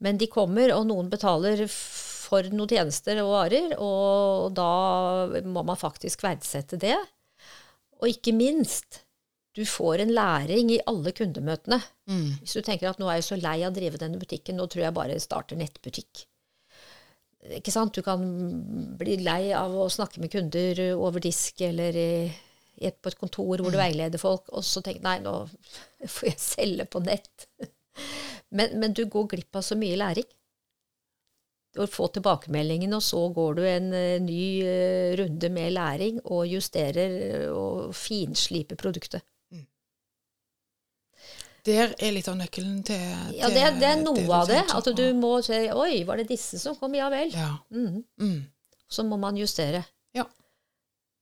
Men 0.03 0.19
de 0.19 0.27
kommer, 0.31 0.73
og 0.75 0.89
noen 0.89 1.09
betaler 1.13 1.63
for 1.71 2.51
noen 2.51 2.73
tjenester 2.73 3.21
og 3.23 3.31
varer, 3.31 3.77
og 3.79 4.51
da 4.59 5.41
må 5.47 5.63
man 5.63 5.79
faktisk 5.79 6.25
verdsette 6.27 6.81
det. 6.83 6.97
Og 8.03 8.11
ikke 8.11 8.35
minst 8.37 9.05
du 9.55 9.63
får 9.63 10.03
en 10.03 10.11
læring 10.17 10.73
i 10.75 10.83
alle 10.91 11.13
kundemøtene. 11.15 11.79
Mm. 12.11 12.31
Hvis 12.43 12.57
du 12.59 12.65
tenker 12.67 12.91
at 12.91 12.99
nå 12.99 13.07
er 13.07 13.21
jeg 13.21 13.29
så 13.29 13.39
lei 13.39 13.61
av 13.63 13.71
å 13.71 13.77
drive 13.77 14.01
denne 14.03 14.19
butikken, 14.19 14.59
nå 14.59 14.67
tror 14.67 14.89
jeg 14.89 14.97
bare 14.97 15.21
starter 15.23 15.61
nettbutikk. 15.61 16.25
Ikke 17.53 17.73
sant? 17.75 17.93
Du 17.95 18.03
kan 18.05 18.23
bli 18.99 19.19
lei 19.21 19.53
av 19.57 19.75
å 19.77 19.91
snakke 19.93 20.23
med 20.23 20.33
kunder 20.33 20.81
over 20.97 21.21
disk 21.21 21.61
eller 21.67 21.97
i, 21.99 22.13
i 22.81 22.89
et, 22.89 22.97
på 23.03 23.13
et 23.13 23.19
kontor 23.21 23.61
hvor 23.61 23.75
du 23.75 23.77
veileder 23.77 24.21
folk, 24.21 24.49
og 24.49 24.65
så 24.65 24.81
tenke 24.85 25.05
nei, 25.05 25.19
nå 25.25 25.43
får 26.17 26.31
jeg 26.31 26.41
selge 26.41 26.89
på 26.89 27.05
nett. 27.05 27.49
Men, 28.55 28.77
men 28.79 28.93
du 28.95 29.01
går 29.11 29.25
glipp 29.33 29.57
av 29.59 29.65
så 29.67 29.75
mye 29.75 29.97
læring. 29.99 30.27
Du 31.75 31.87
får 31.91 32.13
tilbakemeldingen, 32.15 32.93
og 32.95 33.03
så 33.03 33.21
går 33.35 33.57
du 33.59 33.63
en 33.67 33.89
eh, 33.99 34.23
ny 34.23 34.43
eh, 34.63 35.15
runde 35.19 35.49
med 35.51 35.73
læring 35.75 36.21
og 36.23 36.47
justerer 36.47 37.17
eh, 37.25 37.49
og 37.51 37.91
finsliper 37.99 38.79
produktet. 38.79 39.25
Der 41.65 41.95
er 41.97 42.13
litt 42.13 42.29
av 42.29 42.37
nøkkelen 42.37 42.83
til, 42.85 43.01
Ja, 43.39 43.49
det, 43.49 43.65
det 43.81 43.89
er 43.89 44.01
noe 44.03 44.19
det 44.19 44.29
av 44.29 44.51
det. 44.51 44.63
At 44.77 44.89
du 44.99 45.05
må 45.17 45.39
si 45.45 45.63
Oi, 45.73 46.03
var 46.05 46.21
det 46.21 46.29
disse 46.29 46.61
som 46.61 46.77
kom? 46.77 46.93
Ja 46.99 47.09
vel. 47.13 47.33
Ja. 47.33 47.55
Mm. 47.73 48.03
Mm. 48.21 48.41
Så 48.91 49.05
må 49.09 49.17
man 49.21 49.39
justere. 49.41 49.81
Ja. 50.13 50.27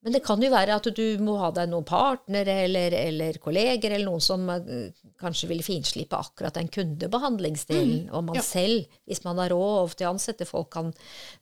Men 0.03 0.17
det 0.17 0.25
kan 0.27 0.43
jo 0.43 0.51
være 0.51 0.75
at 0.81 0.89
du 0.99 1.05
må 1.23 1.37
ha 1.39 1.53
deg 1.55 1.71
noen 1.71 1.87
partnere 1.87 2.57
eller, 2.65 2.95
eller 2.99 3.39
kolleger 3.43 3.95
eller 3.95 4.09
noen 4.11 4.25
som 4.25 4.49
eh, 4.51 4.91
kanskje 5.23 5.53
vil 5.53 5.63
finslipe 5.63 6.19
akkurat 6.19 6.59
den 6.59 6.71
kundebehandlingsdelen. 6.75 8.09
Og 8.11 8.27
man 8.27 8.41
ja. 8.41 8.43
selv, 8.43 8.91
hvis 9.07 9.23
man 9.23 9.39
har 9.39 9.55
råd 9.55 9.95
til 9.95 10.09
å 10.09 10.17
ansette 10.17 10.49
folk, 10.49 10.73
kan 10.75 10.91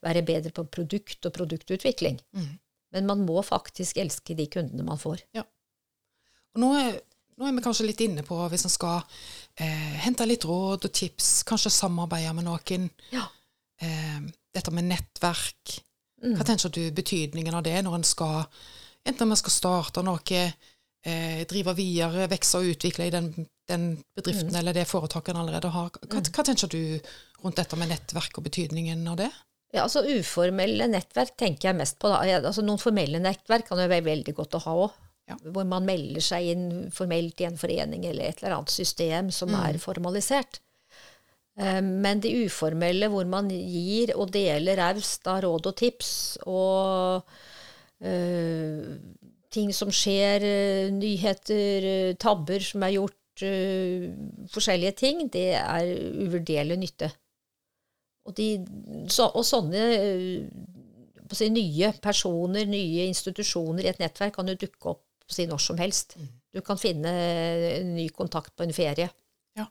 være 0.04 0.26
bedre 0.28 0.52
på 0.52 0.66
produkt 0.69 1.25
og 1.25 1.35
produktutvikling. 1.40 2.21
Mm. 2.37 2.50
Men 2.92 3.09
man 3.09 3.25
må 3.25 3.40
faktisk 3.47 4.00
elske 4.02 4.37
de 4.37 4.45
kundene 4.52 4.85
man 4.85 5.00
får. 5.00 5.25
Ja. 5.37 5.47
Og 6.52 6.62
nå 6.64 6.71
er, 6.76 7.00
nå 7.40 7.49
er 7.49 7.54
vi 7.56 7.62
kanskje 7.64 7.87
litt 7.88 8.02
inne 8.04 8.23
på 8.26 8.37
hvis 8.52 8.66
en 8.68 8.73
skal 8.73 8.99
eh, 9.56 9.94
hente 10.04 10.26
litt 10.28 10.44
råd 10.44 10.85
og 10.88 10.92
tips, 10.92 11.30
kanskje 11.49 11.73
samarbeide 11.73 12.35
med 12.37 12.47
noen. 12.47 12.88
Ja. 13.14 13.25
Eh, 13.80 14.20
dette 14.54 14.75
med 14.76 14.85
nettverk. 14.90 15.78
Mm. 16.20 16.35
Hva 16.37 16.44
tenker 16.44 16.73
du 16.75 16.82
betydningen 16.92 17.56
av 17.56 17.64
det 17.64 17.78
når 17.87 17.94
en 18.00 18.04
skal 18.04 18.44
Enten 19.09 19.25
om 19.25 19.30
en 19.32 19.38
skal 19.40 19.52
starte 19.54 20.02
noe, 20.04 20.40
eh, 21.09 21.38
drive 21.49 21.73
videre, 21.78 22.26
vokse 22.28 22.59
og 22.61 22.66
utvikle 22.75 23.06
i 23.09 23.12
den, 23.14 23.30
den 23.66 23.87
bedriften 24.12 24.50
Mm. 24.52 24.59
eller 24.61 24.76
det 24.76 24.82
foretaket 24.90 25.32
en 25.32 25.40
allerede 25.40 25.70
har. 25.73 25.88
Hva, 26.04 26.20
hva 26.20 26.44
tenker 26.44 26.68
du 26.68 27.00
rundt 27.42 27.56
dette 27.56 27.78
med 27.80 27.88
nettverk 27.88 28.37
og 28.37 28.44
betydningen 28.44 29.09
av 29.09 29.16
det? 29.23 29.30
Ja, 29.73 29.87
altså 29.87 30.02
Uformelle 30.04 30.85
nettverk 30.92 31.32
tenker 31.40 31.70
jeg 31.70 31.78
mest 31.78 31.97
på. 31.99 32.12
da. 32.12 32.20
Altså, 32.42 32.61
noen 32.61 32.78
formelle 32.82 33.23
nettverk 33.25 33.68
kan 33.70 33.80
jo 33.80 33.88
være 33.88 34.04
veldig 34.04 34.35
godt 34.37 34.59
å 34.59 34.62
ha 34.66 34.75
òg. 34.85 34.92
Ja. 35.30 35.37
Hvor 35.54 35.68
man 35.68 35.87
melder 35.87 36.25
seg 36.25 36.49
inn 36.54 36.66
formelt 36.94 37.40
i 37.40 37.46
en 37.46 37.60
forening 37.60 38.04
eller 38.08 38.30
et 38.32 38.42
eller 38.42 38.56
annet 38.58 38.75
system 38.75 39.30
som 39.34 39.54
er 39.54 39.78
formalisert. 39.78 40.58
Eh, 41.60 41.80
Men 41.82 42.22
de 42.25 42.32
uformelle, 42.46 43.08
hvor 43.12 43.28
man 43.30 43.50
gir 43.50 44.14
og 44.16 44.32
deler 44.34 44.80
raust 44.80 45.26
av 45.30 45.42
råd 45.44 45.70
og 45.70 45.76
tips 45.78 46.12
og 46.50 47.22
eh, 48.02 48.99
ting 49.50 49.72
som 49.75 49.90
skjer, 49.94 50.46
eh, 50.46 50.90
nyheter, 50.94 52.14
tabber 52.22 52.62
som 52.64 52.82
er 52.87 52.96
gjort, 52.96 53.44
eh, 53.46 54.10
forskjellige 54.50 54.96
ting, 54.99 55.28
det 55.30 55.54
er 55.58 55.90
uvurderlig 56.25 56.78
nytte. 56.78 57.10
Og, 58.26 58.34
de, 58.37 58.49
så, 59.10 59.30
og 59.34 59.46
sånne 59.46 59.84
eh, 59.96 60.49
si, 61.34 61.49
nye 61.54 61.92
personer, 62.02 62.66
nye 62.66 63.06
institusjoner 63.10 63.87
i 63.87 63.92
et 63.92 64.02
nettverk 64.02 64.37
kan 64.38 64.50
jo 64.50 64.58
dukke 64.58 64.94
opp 64.94 65.06
si, 65.34 65.46
når 65.49 65.62
som 65.62 65.80
helst. 65.80 66.16
Du 66.50 66.60
kan 66.66 66.78
finne 66.80 67.10
en 67.78 67.94
ny 67.94 68.08
kontakt 68.14 68.54
på 68.56 68.66
en 68.66 68.75
ferie. 68.75 69.08
Ja. 69.58 69.66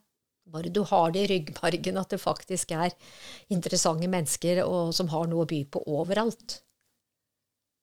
Bare 0.50 0.72
du 0.74 0.82
har 0.88 1.12
det 1.16 1.26
i 1.26 1.30
ryggmargen 1.34 2.00
at 2.00 2.16
det 2.16 2.22
faktisk 2.24 2.74
er 2.76 2.94
interessante 3.52 4.10
mennesker 4.12 4.64
og, 4.66 4.94
som 4.96 5.12
har 5.14 5.30
noe 5.30 5.46
å 5.46 5.50
by 5.50 5.64
på 5.72 5.84
overalt. 5.92 6.60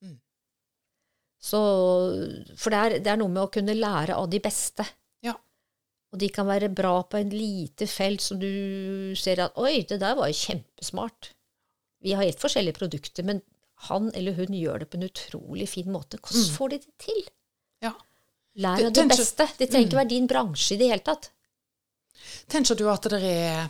Mm. 0.04 0.16
Så, 1.38 1.61
for 2.56 2.73
det 2.73 2.83
er, 2.83 2.99
det 3.04 3.12
er 3.12 3.21
noe 3.21 3.33
med 3.33 3.45
å 3.45 3.52
kunne 3.52 3.76
lære 3.76 4.16
av 4.16 4.30
de 4.33 4.40
beste. 4.42 4.87
Ja. 5.26 5.37
Og 6.12 6.23
de 6.23 6.33
kan 6.33 6.49
være 6.49 6.73
bra 6.73 6.99
på 7.04 7.21
en 7.21 7.35
lite 7.35 7.88
felt 7.90 8.25
som 8.25 8.40
du 8.40 9.12
ser 9.18 9.45
at 9.45 9.61
Oi, 9.61 9.83
det 9.85 10.00
der 10.00 10.16
var 10.18 10.33
jo 10.33 10.40
kjempesmart. 10.40 11.35
Vi 12.04 12.14
har 12.14 12.25
helt 12.25 12.40
forskjellige 12.40 12.78
produkter, 12.78 13.26
men 13.26 13.45
han 13.90 14.09
eller 14.16 14.37
hun 14.38 14.54
gjør 14.56 14.83
det 14.83 14.88
på 14.90 14.99
en 14.99 15.09
utrolig 15.09 15.68
fin 15.68 15.88
måte. 15.92 16.21
Hvordan 16.23 16.52
får 16.54 16.73
de 16.73 16.78
det 16.85 16.95
til? 17.02 17.26
Ja. 18.57 18.73
Lær 18.77 18.87
av 18.89 18.93
det 18.97 19.07
beste. 19.13 19.49
Det 19.59 19.69
trenger 19.69 19.91
ikke 19.91 19.99
være 20.01 20.13
din 20.15 20.29
bransje 20.31 20.77
i 20.77 20.81
det 20.81 20.89
hele 20.89 21.05
tatt. 21.05 21.31
Tenker 22.49 22.79
du 22.79 22.87
at 22.89 23.09
det 23.13 23.21
er 23.21 23.67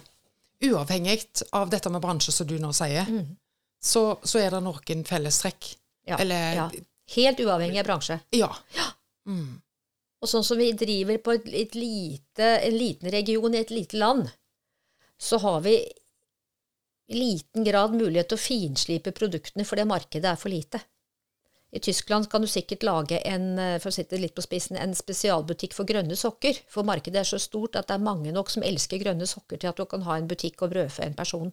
uavhengig 0.66 1.18
av 1.56 1.70
dette 1.72 1.90
med 1.90 2.02
bransje, 2.04 2.32
som 2.32 2.46
du 2.48 2.56
nå 2.62 2.70
sier, 2.76 3.08
så, 3.82 4.04
så 4.22 4.40
er 4.40 4.54
det 4.54 4.62
noen 4.64 5.04
fellestrekk? 5.06 5.72
Ja, 6.06 6.20
Eller 6.22 6.60
ja. 6.60 6.66
Helt 7.16 7.40
uavhengig 7.42 7.82
av 7.82 7.86
bransje. 7.86 8.18
Ja. 8.34 8.50
Mm. 9.26 9.58
Og 10.22 10.30
sånn 10.30 10.46
som 10.46 10.58
vi 10.58 10.70
driver 10.78 11.18
på 11.22 11.34
et, 11.36 11.46
et 11.50 11.76
lite, 11.78 12.48
en 12.66 12.78
liten 12.78 13.10
region 13.12 13.54
i 13.54 13.60
et 13.62 13.70
lite 13.74 13.98
land, 14.00 14.30
så 15.18 15.38
har 15.42 15.60
vi 15.66 15.76
i 17.06 17.14
liten 17.14 17.64
grad 17.66 17.94
mulighet 17.94 18.32
til 18.32 18.38
å 18.38 18.42
finslipe 18.42 19.14
produktene 19.14 19.66
fordi 19.66 19.84
markedet 19.86 20.32
er 20.32 20.40
for 20.40 20.50
lite. 20.50 20.80
I 21.74 21.80
Tyskland 21.82 22.28
kan 22.30 22.40
du 22.40 22.46
sikkert 22.48 22.82
lage 22.86 23.18
en, 23.26 23.58
eh, 23.58 23.78
for 23.82 23.90
å 23.90 23.94
sitte 23.94 24.18
litt 24.20 24.34
på 24.36 24.42
spissen, 24.44 24.76
en 24.78 24.94
spesialbutikk 24.94 25.74
for 25.74 25.84
grønne 25.88 26.16
sokker, 26.16 26.60
for 26.70 26.86
markedet 26.86 27.16
er 27.20 27.28
så 27.28 27.40
stort 27.42 27.76
at 27.76 27.88
det 27.88 27.94
er 27.98 28.04
mange 28.06 28.32
nok 28.32 28.50
som 28.50 28.62
elsker 28.62 29.02
grønne 29.02 29.26
sokker 29.26 29.58
til 29.60 29.68
at 29.72 29.76
du 29.76 29.84
kan 29.90 30.02
ha 30.06 30.16
en 30.16 30.28
butikk 30.30 30.62
og 30.62 30.70
brødfø 30.72 31.02
en 31.04 31.14
person. 31.18 31.52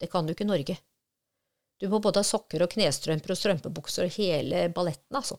Det 0.00 0.10
kan 0.10 0.26
du 0.26 0.32
ikke 0.32 0.46
i 0.46 0.52
Norge. 0.52 0.78
Du 1.78 1.88
må 1.92 2.00
både 2.02 2.22
ha 2.22 2.26
sokker 2.26 2.62
og 2.64 2.70
knestrømper 2.72 3.30
og 3.34 3.38
strømpebukser 3.38 4.08
og 4.08 4.16
hele 4.16 4.64
balletten, 4.74 5.14
altså. 5.14 5.38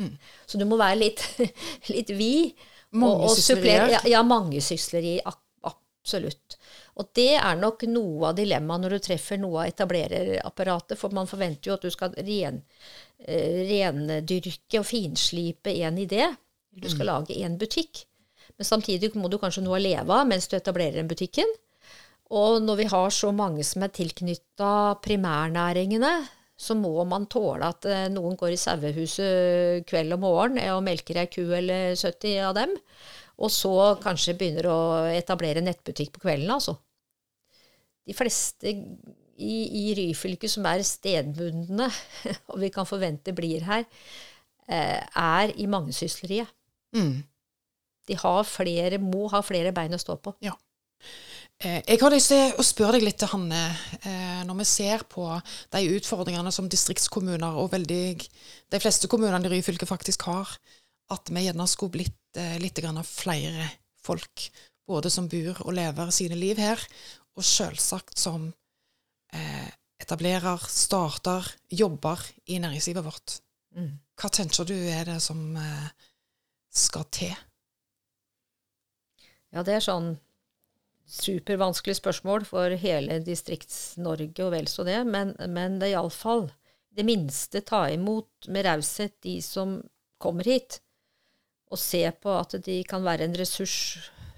Mm. 0.00 0.16
Så 0.46 0.58
du 0.58 0.64
må 0.66 0.76
være 0.76 0.98
litt, 0.98 1.22
litt 1.94 2.10
vid. 2.10 2.52
Mange 2.94 3.24
og, 3.24 3.30
og 3.30 3.36
Ja, 3.94 4.00
ja, 4.10 4.22
mange 4.26 4.60
sysleri. 4.62 5.20
ak- 5.24 5.40
Absolutt. 6.04 6.58
Og 7.00 7.08
det 7.16 7.38
er 7.38 7.54
nok 7.56 7.86
noe 7.88 8.28
av 8.28 8.34
dilemmaet 8.36 8.82
når 8.82 8.94
du 8.94 9.04
treffer 9.06 9.38
noe 9.40 9.62
av 9.62 9.70
etablererapparatet, 9.70 10.98
for 11.00 11.16
man 11.16 11.30
forventer 11.30 11.70
jo 11.70 11.76
at 11.78 11.86
du 11.86 11.92
skal 11.94 12.12
ren, 12.26 12.60
eh, 13.24 13.62
rendyrke 13.70 14.82
og 14.82 14.84
finslipe 14.84 15.72
en 15.72 16.02
idé. 16.02 16.28
Du 16.76 16.90
skal 16.92 17.08
lage 17.08 17.38
en 17.40 17.56
butikk. 17.56 18.04
Men 18.58 18.68
samtidig 18.68 19.14
må 19.16 19.30
du 19.30 19.38
kanskje 19.40 19.64
noe 19.64 19.78
å 19.78 19.82
leve 19.82 20.12
av 20.12 20.28
mens 20.28 20.46
du 20.46 20.58
etablerer 20.58 21.00
den 21.00 21.08
butikken. 21.08 21.48
Og 22.36 22.60
når 22.60 22.82
vi 22.82 22.90
har 22.92 23.08
så 23.08 23.32
mange 23.32 23.64
som 23.64 23.82
er 23.82 23.96
tilknytta 23.96 25.00
primærnæringene, 25.00 26.14
så 26.54 26.76
må 26.76 27.02
man 27.08 27.24
tåle 27.32 27.64
at 27.64 27.88
eh, 27.88 28.08
noen 28.12 28.36
går 28.36 28.52
i 28.52 28.60
sauehuset 28.60 29.88
kveld 29.88 30.18
og 30.18 30.20
morgen 30.20 30.60
og 30.68 30.84
melker 30.84 31.24
ei 31.24 31.30
ku 31.32 31.48
eller 31.48 31.96
70 31.96 32.38
av 32.44 32.58
dem, 32.60 32.76
og 33.34 33.50
så 33.50 33.74
kanskje 34.02 34.36
begynner 34.38 34.68
å 34.70 34.80
etablere 35.10 35.64
nettbutikk 35.64 36.14
på 36.14 36.24
kvelden, 36.26 36.52
altså. 36.54 36.76
De 38.04 38.14
fleste 38.16 38.70
i, 38.70 39.54
i 39.80 39.84
Ryfylke 39.98 40.48
som 40.50 40.66
er 40.70 40.84
stedbundne, 40.86 41.88
og 42.52 42.58
vi 42.62 42.70
kan 42.74 42.88
forvente 42.88 43.34
blir 43.36 43.64
her, 43.66 43.86
eh, 44.68 45.00
er 45.00 45.54
i 45.58 45.68
mangesysleriet. 45.70 46.50
Mm. 46.94 47.24
De 48.04 48.18
har 48.20 48.44
flere, 48.46 49.00
må 49.00 49.26
ha 49.32 49.40
flere 49.42 49.72
bein 49.74 49.96
å 49.96 50.00
stå 50.00 50.18
på. 50.20 50.34
Ja. 50.44 50.54
Eh, 51.58 51.80
Jeg 51.88 52.00
har 52.02 52.12
lyst 52.12 52.30
til 52.32 52.54
å 52.60 52.66
spørre 52.66 52.98
deg 52.98 53.08
litt, 53.08 53.24
Hanne, 53.32 53.64
eh, 54.02 54.42
når 54.46 54.60
vi 54.60 54.68
ser 54.68 55.04
på 55.08 55.26
de 55.74 55.82
utfordringene 55.96 56.52
som 56.52 56.68
distriktskommuner 56.70 57.58
og 57.60 57.72
veldig, 57.72 58.28
de 58.70 58.82
fleste 58.82 59.10
kommunene 59.10 59.48
i 59.48 59.56
Ryfylke 59.56 59.88
faktisk 59.88 60.28
har, 60.28 60.58
at 61.12 61.30
vi 61.30 61.44
gjerne 61.44 61.66
skulle 61.68 61.96
blitt 61.98 62.38
eh, 62.40 62.56
litt 62.62 62.80
flere 63.08 63.68
folk, 64.04 64.50
både 64.86 65.10
som 65.10 65.28
bor 65.28 65.60
og 65.64 65.74
lever 65.76 66.10
sine 66.10 66.36
liv 66.36 66.60
her, 66.60 66.80
og 67.34 67.44
selvsagt 67.44 68.18
som 68.18 68.52
eh, 69.32 69.70
etablerer, 70.00 70.60
starter, 70.68 71.46
jobber 71.68 72.20
i 72.46 72.58
næringslivet 72.58 73.04
vårt. 73.04 73.38
Mm. 73.74 73.98
Hva 74.20 74.30
tenker 74.30 74.68
du 74.68 74.74
er 74.74 75.08
det 75.08 75.20
som 75.22 75.56
eh, 75.56 75.88
skal 76.70 77.08
til? 77.10 77.34
Ja, 79.54 79.62
det 79.62 79.76
er 79.76 79.84
sånn 79.84 80.14
supervanskelig 81.04 81.98
spørsmål 81.98 82.46
for 82.48 82.74
hele 82.80 83.20
Distrikts-Norge 83.22 84.46
og 84.46 84.54
vel 84.54 84.68
så 84.70 84.86
det, 84.86 85.02
men, 85.06 85.34
men 85.52 85.78
det 85.78 85.90
er 85.90 85.98
iallfall 85.98 86.48
det 86.94 87.04
minste 87.06 87.60
ta 87.66 87.84
imot 87.90 88.48
med 88.48 88.66
raushet 88.66 89.16
de 89.26 89.40
som 89.42 89.80
kommer 90.22 90.46
hit, 90.48 90.78
og 91.72 91.80
se 91.80 92.02
på 92.20 92.34
at 92.36 92.56
de 92.64 92.80
kan 92.88 93.04
være 93.04 93.28
en 93.28 93.38
ressurs 93.38 93.76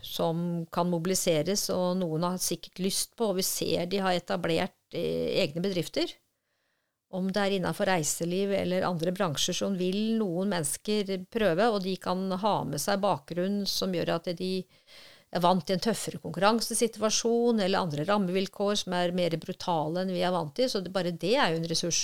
som 0.07 0.67
kan 0.73 0.89
mobiliseres, 0.89 1.69
og 1.75 1.99
noen 2.01 2.25
har 2.29 2.39
sikkert 2.43 2.81
lyst 2.85 3.17
på, 3.19 3.33
og 3.33 3.41
vi 3.41 3.47
ser 3.47 3.89
de 3.91 4.01
har 4.05 4.17
etablert 4.17 4.77
eh, 4.95 5.43
egne 5.43 5.65
bedrifter. 5.65 6.13
Om 7.17 7.29
det 7.33 7.43
er 7.43 7.57
innenfor 7.57 7.89
reiseliv 7.91 8.53
eller 8.55 8.87
andre 8.87 9.13
bransjer, 9.15 9.55
så 9.55 9.69
vil 9.79 10.17
noen 10.19 10.51
mennesker 10.55 11.13
prøve, 11.33 11.69
og 11.71 11.83
de 11.85 11.95
kan 12.03 12.25
ha 12.43 12.57
med 12.67 12.83
seg 12.83 13.03
bakgrunn 13.03 13.61
som 13.71 13.95
gjør 13.95 14.17
at 14.17 14.33
de 14.39 14.51
er 15.37 15.43
vant 15.43 15.65
til 15.67 15.77
en 15.77 15.83
tøffere 15.83 16.21
konkurransesituasjon 16.23 17.61
eller 17.63 17.83
andre 17.83 18.07
rammevilkår 18.09 18.75
som 18.83 18.95
er 18.97 19.15
mer 19.17 19.35
brutale 19.43 20.03
enn 20.03 20.15
vi 20.15 20.23
er 20.25 20.35
vant 20.35 20.55
til. 20.57 20.71
Så 20.71 20.83
det, 20.83 20.93
bare 20.95 21.15
det 21.15 21.35
er 21.35 21.53
jo 21.53 21.61
en 21.61 21.71
ressurs. 21.71 22.03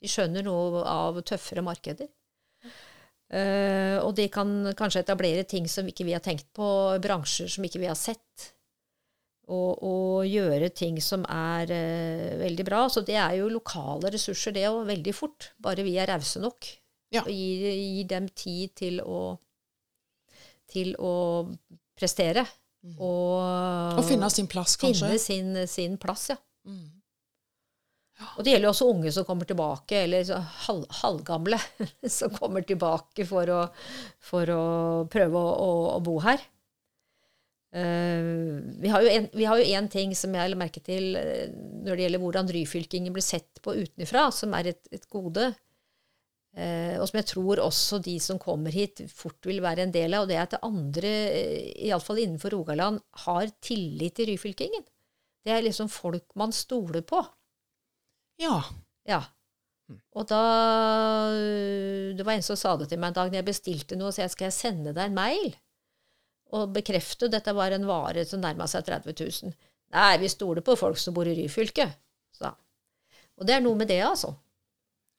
De 0.00 0.08
skjønner 0.10 0.46
noe 0.46 0.84
av 0.88 1.18
tøffere 1.26 1.64
markeder. 1.66 2.08
Uh, 3.26 3.98
og 4.06 4.12
de 4.14 4.28
kan 4.30 4.50
kanskje 4.78 5.02
etablere 5.02 5.42
ting 5.50 5.64
som 5.66 5.88
ikke 5.90 6.04
vi 6.06 6.14
har 6.14 6.22
tenkt 6.22 6.46
på, 6.54 6.66
bransjer 7.02 7.50
som 7.50 7.64
ikke 7.66 7.82
vi 7.82 7.90
har 7.90 7.98
sett. 7.98 8.52
Og, 9.46 9.82
og 9.86 10.26
gjøre 10.26 10.72
ting 10.74 10.98
som 11.02 11.22
er 11.30 11.70
uh, 11.70 12.36
veldig 12.42 12.66
bra. 12.66 12.84
Så 12.90 13.02
det 13.06 13.18
er 13.18 13.38
jo 13.40 13.50
lokale 13.50 14.12
ressurser, 14.14 14.54
det 14.54 14.66
òg, 14.70 14.84
veldig 14.90 15.14
fort. 15.14 15.50
Bare 15.62 15.86
vi 15.86 15.96
er 15.98 16.10
rause 16.10 16.42
nok. 16.42 16.70
Ja. 17.14 17.24
Og 17.24 17.32
gir, 17.32 17.66
gir, 17.70 18.06
dem 18.10 18.30
tid 18.34 18.74
til 18.78 19.02
å, 19.02 19.20
til 20.70 20.94
å 20.98 21.14
prestere. 21.98 22.46
Mm. 22.86 22.94
Og, 23.02 23.98
og, 23.98 24.04
finne 24.06 24.30
sin 24.30 24.50
plass, 24.50 24.76
kanskje. 24.78 25.10
Finne 25.10 25.22
sin, 25.22 25.66
sin 25.70 25.98
plass, 26.02 26.30
ja. 26.34 26.38
Mm. 26.66 26.90
Og 28.16 28.44
det 28.44 28.54
gjelder 28.54 28.70
også 28.70 28.88
unge 28.88 29.12
som 29.12 29.26
kommer 29.28 29.48
tilbake, 29.48 29.98
eller 30.06 30.28
halv, 30.66 30.84
halvgamle 31.02 31.58
som 32.18 32.32
kommer 32.36 32.64
tilbake 32.64 33.26
for 33.28 33.52
å, 33.52 33.62
for 34.24 34.52
å 34.52 34.62
prøve 35.12 35.40
å, 35.40 35.50
å, 35.66 35.72
å, 35.96 35.98
bo 36.04 36.16
her. 36.24 36.40
Uh, 37.76 38.62
vi 38.80 38.88
har 38.88 39.60
jo 39.60 39.68
én 39.76 39.90
ting 39.92 40.14
som 40.16 40.32
jeg 40.32 40.48
la 40.48 40.56
merke 40.56 40.80
til 40.80 41.18
uh, 41.18 41.44
når 41.84 41.90
det 41.90 42.06
gjelder 42.06 42.22
hvordan 42.22 42.50
ryfylkingen 42.56 43.12
blir 43.12 43.26
sett 43.26 43.60
på 43.60 43.74
utenfra, 43.76 44.30
som 44.32 44.56
er 44.56 44.72
et, 44.72 44.82
et 44.96 45.04
gode. 45.12 45.50
Uh, 46.56 46.96
og 46.96 47.04
som 47.10 47.20
jeg 47.20 47.28
tror 47.34 47.60
også 47.66 48.00
de 48.00 48.16
som 48.22 48.40
kommer 48.40 48.72
hit, 48.72 49.04
fort 49.12 49.44
vil 49.44 49.60
være 49.60 49.84
en 49.84 49.92
del 49.92 50.16
av. 50.16 50.24
Og 50.24 50.32
det 50.32 50.38
er 50.38 50.46
at 50.46 50.56
det 50.56 50.64
andre, 50.64 51.14
iallfall 51.84 52.22
innenfor 52.24 52.56
Rogaland, 52.56 53.04
har 53.26 53.52
tillit 53.60 54.16
til 54.16 54.32
ryfylkingen. 54.32 54.88
Det 55.44 55.52
er 55.52 55.68
liksom 55.68 55.92
folk 55.92 56.32
man 56.38 56.56
stoler 56.56 57.04
på. 57.04 57.20
Ja. 58.42 58.60
ja. 59.08 59.22
Og 60.16 60.26
da 60.28 60.40
Det 62.16 62.24
var 62.26 62.34
en 62.34 62.44
som 62.44 62.58
sa 62.58 62.74
det 62.76 62.90
til 62.90 62.98
meg 63.00 63.12
en 63.12 63.20
dag 63.20 63.30
når 63.30 63.40
jeg 63.40 63.48
bestilte 63.50 63.98
noe, 63.98 64.10
så 64.12 64.24
jeg 64.24 64.34
skal 64.34 64.48
jeg 64.48 64.58
sende 64.58 64.96
deg 64.96 65.08
en 65.08 65.16
mail 65.16 65.54
og 66.54 66.72
bekrefte 66.74 67.30
dette 67.30 67.54
var 67.56 67.74
en 67.74 67.86
vare 67.88 68.24
som 68.26 68.42
nærma 68.42 68.68
seg 68.70 68.86
30 68.86 69.14
000. 69.18 69.54
Nei, 69.96 70.12
vi 70.22 70.30
stoler 70.30 70.64
på 70.66 70.76
folk 70.78 70.98
som 71.00 71.14
bor 71.16 71.28
i 71.28 71.34
Ryfylke, 71.34 71.88
sa 72.34 72.52
Og 73.36 73.46
det 73.46 73.56
er 73.56 73.64
noe 73.64 73.76
med 73.76 73.90
det, 73.90 74.00
altså. 74.00 74.30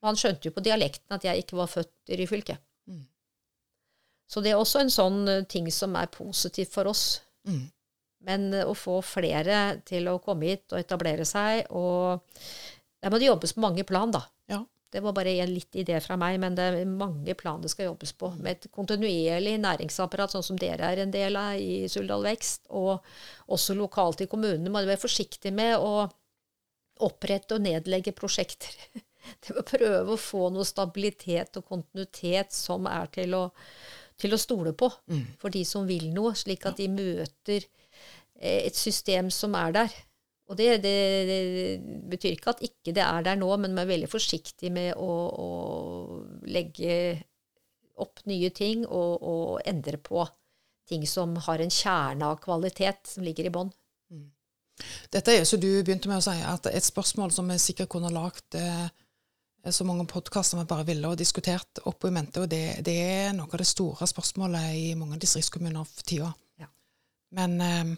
Og 0.02 0.08
han 0.10 0.18
skjønte 0.18 0.50
jo 0.50 0.56
på 0.56 0.64
dialekten 0.66 1.14
at 1.14 1.26
jeg 1.26 1.44
ikke 1.44 1.58
var 1.60 1.70
født 1.70 2.14
i 2.14 2.18
Ryfylke. 2.22 2.58
Mm. 2.88 3.04
Så 4.28 4.42
det 4.42 4.54
er 4.54 4.62
også 4.62 4.82
en 4.82 4.94
sånn 4.94 5.20
eh, 5.30 5.44
ting 5.50 5.70
som 5.72 5.96
er 5.96 6.10
positivt 6.14 6.74
for 6.74 6.90
oss. 6.90 7.22
Mm. 7.48 7.68
Men 8.28 8.48
eh, 8.54 8.66
å 8.66 8.74
få 8.78 9.00
flere 9.06 9.80
til 9.88 10.10
å 10.10 10.18
komme 10.24 10.50
hit 10.50 10.74
og 10.74 10.82
etablere 10.82 11.26
seg 11.28 11.70
og 11.70 12.26
der 13.04 13.14
må 13.14 13.20
det 13.22 13.30
jobbes 13.30 13.54
på 13.54 13.64
mange 13.64 13.86
plan, 13.88 14.12
da. 14.14 14.24
Ja. 14.50 14.64
Det 14.90 15.02
var 15.04 15.14
bare 15.18 15.34
en 15.44 15.52
litt 15.52 15.76
idé 15.76 15.98
fra 16.00 16.16
meg, 16.20 16.38
men 16.40 16.56
det 16.56 16.64
er 16.64 16.78
mange 16.88 17.34
plan 17.36 17.60
det 17.62 17.74
skal 17.74 17.90
jobbes 17.90 18.14
på. 18.16 18.30
Med 18.40 18.56
et 18.56 18.70
kontinuerlig 18.74 19.58
næringsapparat, 19.60 20.32
sånn 20.32 20.46
som 20.48 20.60
dere 20.60 20.94
er 20.94 21.02
en 21.04 21.12
del 21.12 21.36
av 21.36 21.60
i 21.60 21.90
Suldal 21.92 22.24
Vekst, 22.24 22.70
og 22.72 23.04
også 23.52 23.76
lokalt 23.76 24.24
i 24.24 24.30
kommunene, 24.32 24.72
må 24.72 24.82
du 24.82 24.88
være 24.88 25.04
forsiktig 25.04 25.52
med 25.56 25.76
å 25.76 26.08
opprette 27.04 27.58
og 27.58 27.66
nedlegge 27.68 28.16
prosjekter. 28.16 28.74
Det 29.44 29.58
må 29.58 29.66
prøve 29.68 30.16
å 30.16 30.22
få 30.22 30.48
noe 30.56 30.66
stabilitet 30.66 31.60
og 31.60 31.68
kontinuitet 31.68 32.56
som 32.56 32.88
er 32.88 33.10
til 33.12 33.36
å, 33.36 33.44
til 34.16 34.32
å 34.32 34.40
stole 34.40 34.72
på 34.72 34.88
mm. 35.12 35.26
for 35.42 35.52
de 35.52 35.66
som 35.68 35.84
vil 35.90 36.08
noe, 36.16 36.32
slik 36.32 36.64
at 36.70 36.80
de 36.80 36.88
møter 36.88 37.60
eh, 38.40 38.64
et 38.64 38.80
system 38.80 39.28
som 39.36 39.58
er 39.60 39.76
der. 39.82 39.98
Og 40.48 40.56
det, 40.56 40.78
det, 40.84 40.98
det, 41.28 41.40
betyr 42.08 42.38
ikke 42.38 42.54
at 42.54 42.62
ikke 42.64 42.94
det 42.96 43.04
er 43.04 43.26
der 43.26 43.40
nå, 43.40 43.50
men 43.60 43.74
man 43.76 43.84
er 43.84 43.90
veldig 43.90 44.08
forsiktig 44.12 44.72
med 44.72 44.94
å, 44.96 45.10
å 45.28 45.50
legge 46.48 47.18
opp 48.00 48.22
nye 48.30 48.52
ting 48.56 48.86
og, 48.86 49.18
og, 49.18 49.58
endre 49.68 50.00
på 50.00 50.24
ting 50.88 51.04
som 51.10 51.36
har 51.48 51.60
en 51.60 51.74
kjerne 51.74 52.30
av 52.30 52.40
kvalitet 52.40 53.10
som 53.12 53.26
ligger 53.26 53.50
i 53.50 53.52
bånn. 53.52 53.74
Mm. 54.14 54.30
Dette 55.12 55.34
er, 55.34 55.42
jo 55.42 55.50
som 55.50 55.60
du 55.60 55.72
begynte 55.82 56.08
med 56.08 56.22
å 56.22 56.26
si, 56.30 56.38
at 56.40 56.70
et 56.72 56.86
spørsmål 56.86 57.34
som 57.36 57.52
vi 57.52 57.60
sikkert 57.60 57.92
kunne 57.92 58.14
lagd 58.14 58.56
eh, 58.56 58.88
så 59.68 59.84
mange 59.84 60.08
podkaster 60.08 60.62
vi 60.62 60.70
bare 60.70 60.88
ville 60.88 61.12
og 61.12 61.20
diskutert 61.20 61.82
opp 61.90 62.08
i 62.08 62.14
mente, 62.14 62.46
og 62.46 62.48
det, 62.48 62.80
det, 62.88 62.96
er 63.04 63.34
noe 63.36 63.52
av 63.52 63.60
det 63.60 63.68
store 63.68 64.08
spørsmålet 64.08 64.78
i 64.80 64.86
mange 64.96 65.20
distriktskommuner 65.20 65.84
for 65.90 66.08
tida. 66.08 66.32
Ja. 66.62 66.70
Men 67.36 67.60
eh, 67.60 67.98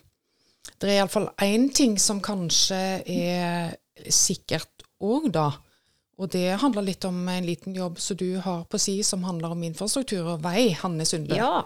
det 0.78 0.92
er 0.92 1.00
iallfall 1.00 1.30
én 1.44 1.70
ting 1.76 1.98
som 2.02 2.22
kanskje 2.24 2.80
er 3.04 3.74
sikkert 4.14 4.86
òg, 5.00 5.32
da. 5.34 5.50
Og 6.20 6.28
det 6.34 6.60
handler 6.60 6.84
litt 6.84 7.06
om 7.08 7.18
en 7.32 7.46
liten 7.48 7.76
jobb 7.76 8.00
som 8.04 8.18
du 8.20 8.40
har 8.44 8.66
på 8.70 8.80
si, 8.82 9.00
som 9.08 9.24
handler 9.24 9.56
om 9.56 9.64
infrastruktur 9.64 10.36
og 10.36 10.42
vei, 10.44 10.74
Hanne 10.82 11.08
Sundbø. 11.08 11.38
Ja, 11.40 11.64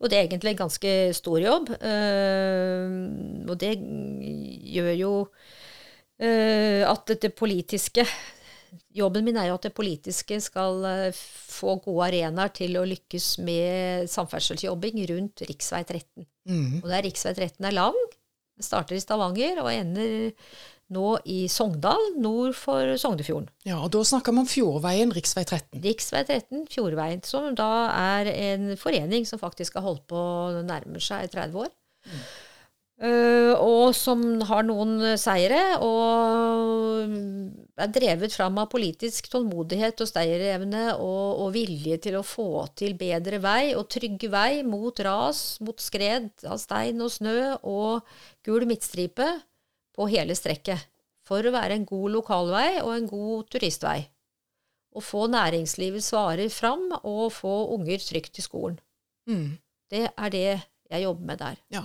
og 0.00 0.08
det 0.08 0.16
er 0.16 0.26
egentlig 0.26 0.54
en 0.54 0.62
ganske 0.62 0.92
stor 1.16 1.40
jobb. 1.42 1.72
Uh, 1.82 3.46
og 3.50 3.56
det 3.60 3.74
gjør 4.72 4.92
jo 4.96 5.14
uh, 5.26 6.82
at 6.88 7.16
det 7.20 7.34
politiske 7.38 8.06
Jobben 8.94 9.24
min 9.26 9.34
er 9.38 9.48
jo 9.48 9.56
at 9.56 9.64
det 9.66 9.72
politiske 9.74 10.36
skal 10.42 10.84
uh, 10.86 11.18
få 11.50 11.76
gode 11.82 12.06
arenaer 12.06 12.52
til 12.54 12.76
å 12.78 12.84
lykkes 12.86 13.26
med 13.42 14.06
samferdselsjobbing 14.10 15.00
rundt 15.10 15.42
rv. 15.42 15.56
13. 15.58 16.26
Mm. 16.46 16.76
Og 16.78 16.86
der 16.86 17.06
rv. 17.06 17.18
13 17.18 17.66
er 17.66 17.74
lang, 17.74 17.98
det 18.60 18.68
starter 18.68 18.98
i 18.98 19.02
Stavanger 19.02 19.62
og 19.64 19.72
ender 19.72 20.30
nå 20.90 21.14
i 21.30 21.44
Sogndal, 21.50 22.02
nord 22.18 22.56
for 22.58 22.96
Sognefjorden. 22.98 23.48
Ja, 23.66 23.78
og 23.78 23.92
Da 23.94 24.02
snakker 24.06 24.34
vi 24.34 24.42
om 24.42 24.50
Fjordveien, 24.50 25.14
rv. 25.14 25.22
13. 25.22 25.78
Rv. 25.78 26.04
13, 26.26 26.66
Fjordveien, 26.70 27.22
som 27.22 27.54
da 27.54 27.70
er 27.94 28.30
en 28.32 28.76
forening 28.76 29.26
som 29.28 29.38
faktisk 29.38 29.78
har 29.78 29.86
holdt 29.86 30.06
på 30.10 30.20
nærmer 30.66 31.02
seg 31.02 31.30
30 31.30 31.66
år. 31.66 31.70
Mm. 32.10 32.22
Uh, 33.00 33.54
og 33.56 33.94
som 33.96 34.20
har 34.44 34.66
noen 34.68 35.14
seire, 35.16 35.78
og 35.80 37.14
er 37.82 37.92
drevet 37.92 38.34
fram 38.34 38.58
av 38.62 38.68
politisk 38.72 39.30
tålmodighet 39.32 40.00
og 40.02 40.08
stayerevne 40.10 40.84
og, 40.94 41.40
og, 41.44 41.48
vilje 41.54 41.98
til 42.06 42.18
å 42.18 42.24
få 42.26 42.66
til 42.78 42.96
bedre 42.98 43.40
vei 43.42 43.72
og 43.74 43.88
trygge 43.92 44.30
vei 44.32 44.62
mot 44.66 45.02
ras, 45.06 45.60
mot 45.64 45.80
skred 45.80 46.30
av 46.46 46.60
stein 46.62 47.00
og 47.02 47.12
snø 47.14 47.56
og 47.60 48.06
gul 48.46 48.66
midtstripe 48.70 49.28
på 49.96 50.08
hele 50.12 50.36
strekket. 50.38 50.88
For 51.26 51.46
å 51.46 51.54
være 51.54 51.76
en 51.78 51.86
god 51.86 52.16
lokalvei 52.16 52.80
og 52.80 52.94
en 52.94 53.06
god 53.10 53.50
turistvei. 53.54 54.00
Og 54.98 55.04
få 55.06 55.28
næringslivets 55.30 56.10
varer 56.14 56.50
fram 56.50 56.88
og 57.00 57.28
få 57.36 57.54
unger 57.76 58.02
trygt 58.02 58.40
i 58.42 58.44
skolen. 58.44 58.80
Mm. 59.30 59.54
Det 59.90 60.08
er 60.10 60.32
det 60.34 60.48
jeg 60.90 61.04
jobber 61.04 61.26
med 61.28 61.38
der. 61.38 61.60
Ja. 61.70 61.84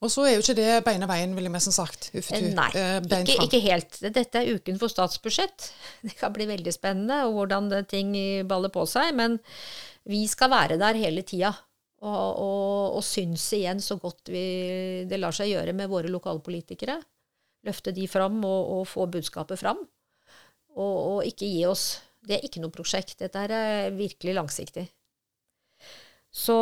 Og 0.00 0.08
så 0.08 0.24
er 0.24 0.32
jo 0.32 0.40
ikke 0.40 0.56
det 0.56 0.78
beina 0.86 1.04
veien, 1.08 1.34
ville 1.36 1.50
jeg 1.50 1.56
nesten 1.58 1.74
sagt. 1.76 2.08
Ufetur. 2.14 2.46
Eh, 2.48 2.54
nei, 2.56 2.68
eh, 2.72 3.00
ikke, 3.20 3.44
ikke, 3.44 3.60
helt. 3.66 3.98
Dette 4.00 4.40
er 4.40 4.54
uken 4.56 4.78
for 4.80 4.92
statsbudsjett. 4.92 5.66
Det 6.06 6.14
kan 6.16 6.32
bli 6.32 6.46
veldig 6.48 6.72
spennende 6.72 7.18
og 7.28 7.36
hvordan 7.36 7.68
ting 7.90 8.14
baller 8.48 8.72
på 8.72 8.86
seg. 8.88 9.12
Men 9.18 9.36
vi 10.08 10.24
skal 10.30 10.52
være 10.54 10.80
der 10.80 10.96
hele 11.00 11.24
tida. 11.28 11.52
Og, 12.00 12.16
og, 12.40 12.96
og 12.96 13.02
synse 13.04 13.58
igjen 13.58 13.82
så 13.84 13.98
godt 14.00 14.30
vi, 14.32 15.04
det 15.04 15.18
lar 15.20 15.36
seg 15.36 15.50
gjøre 15.50 15.74
med 15.76 15.90
våre 15.92 16.08
lokalpolitikere. 16.08 16.96
Løfte 17.68 17.92
de 17.92 18.06
fram 18.08 18.38
og, 18.40 18.70
og 18.78 18.86
få 18.88 19.04
budskapet 19.12 19.60
fram. 19.60 19.82
Og, 20.80 20.96
og 20.96 21.28
ikke 21.28 21.44
gi 21.44 21.66
oss. 21.68 21.90
Det 22.24 22.38
er 22.38 22.48
ikke 22.48 22.64
noe 22.64 22.72
prosjekt. 22.72 23.18
Dette 23.20 23.44
er 23.44 23.92
virkelig 23.92 24.38
langsiktig. 24.38 24.86
Så 26.30 26.56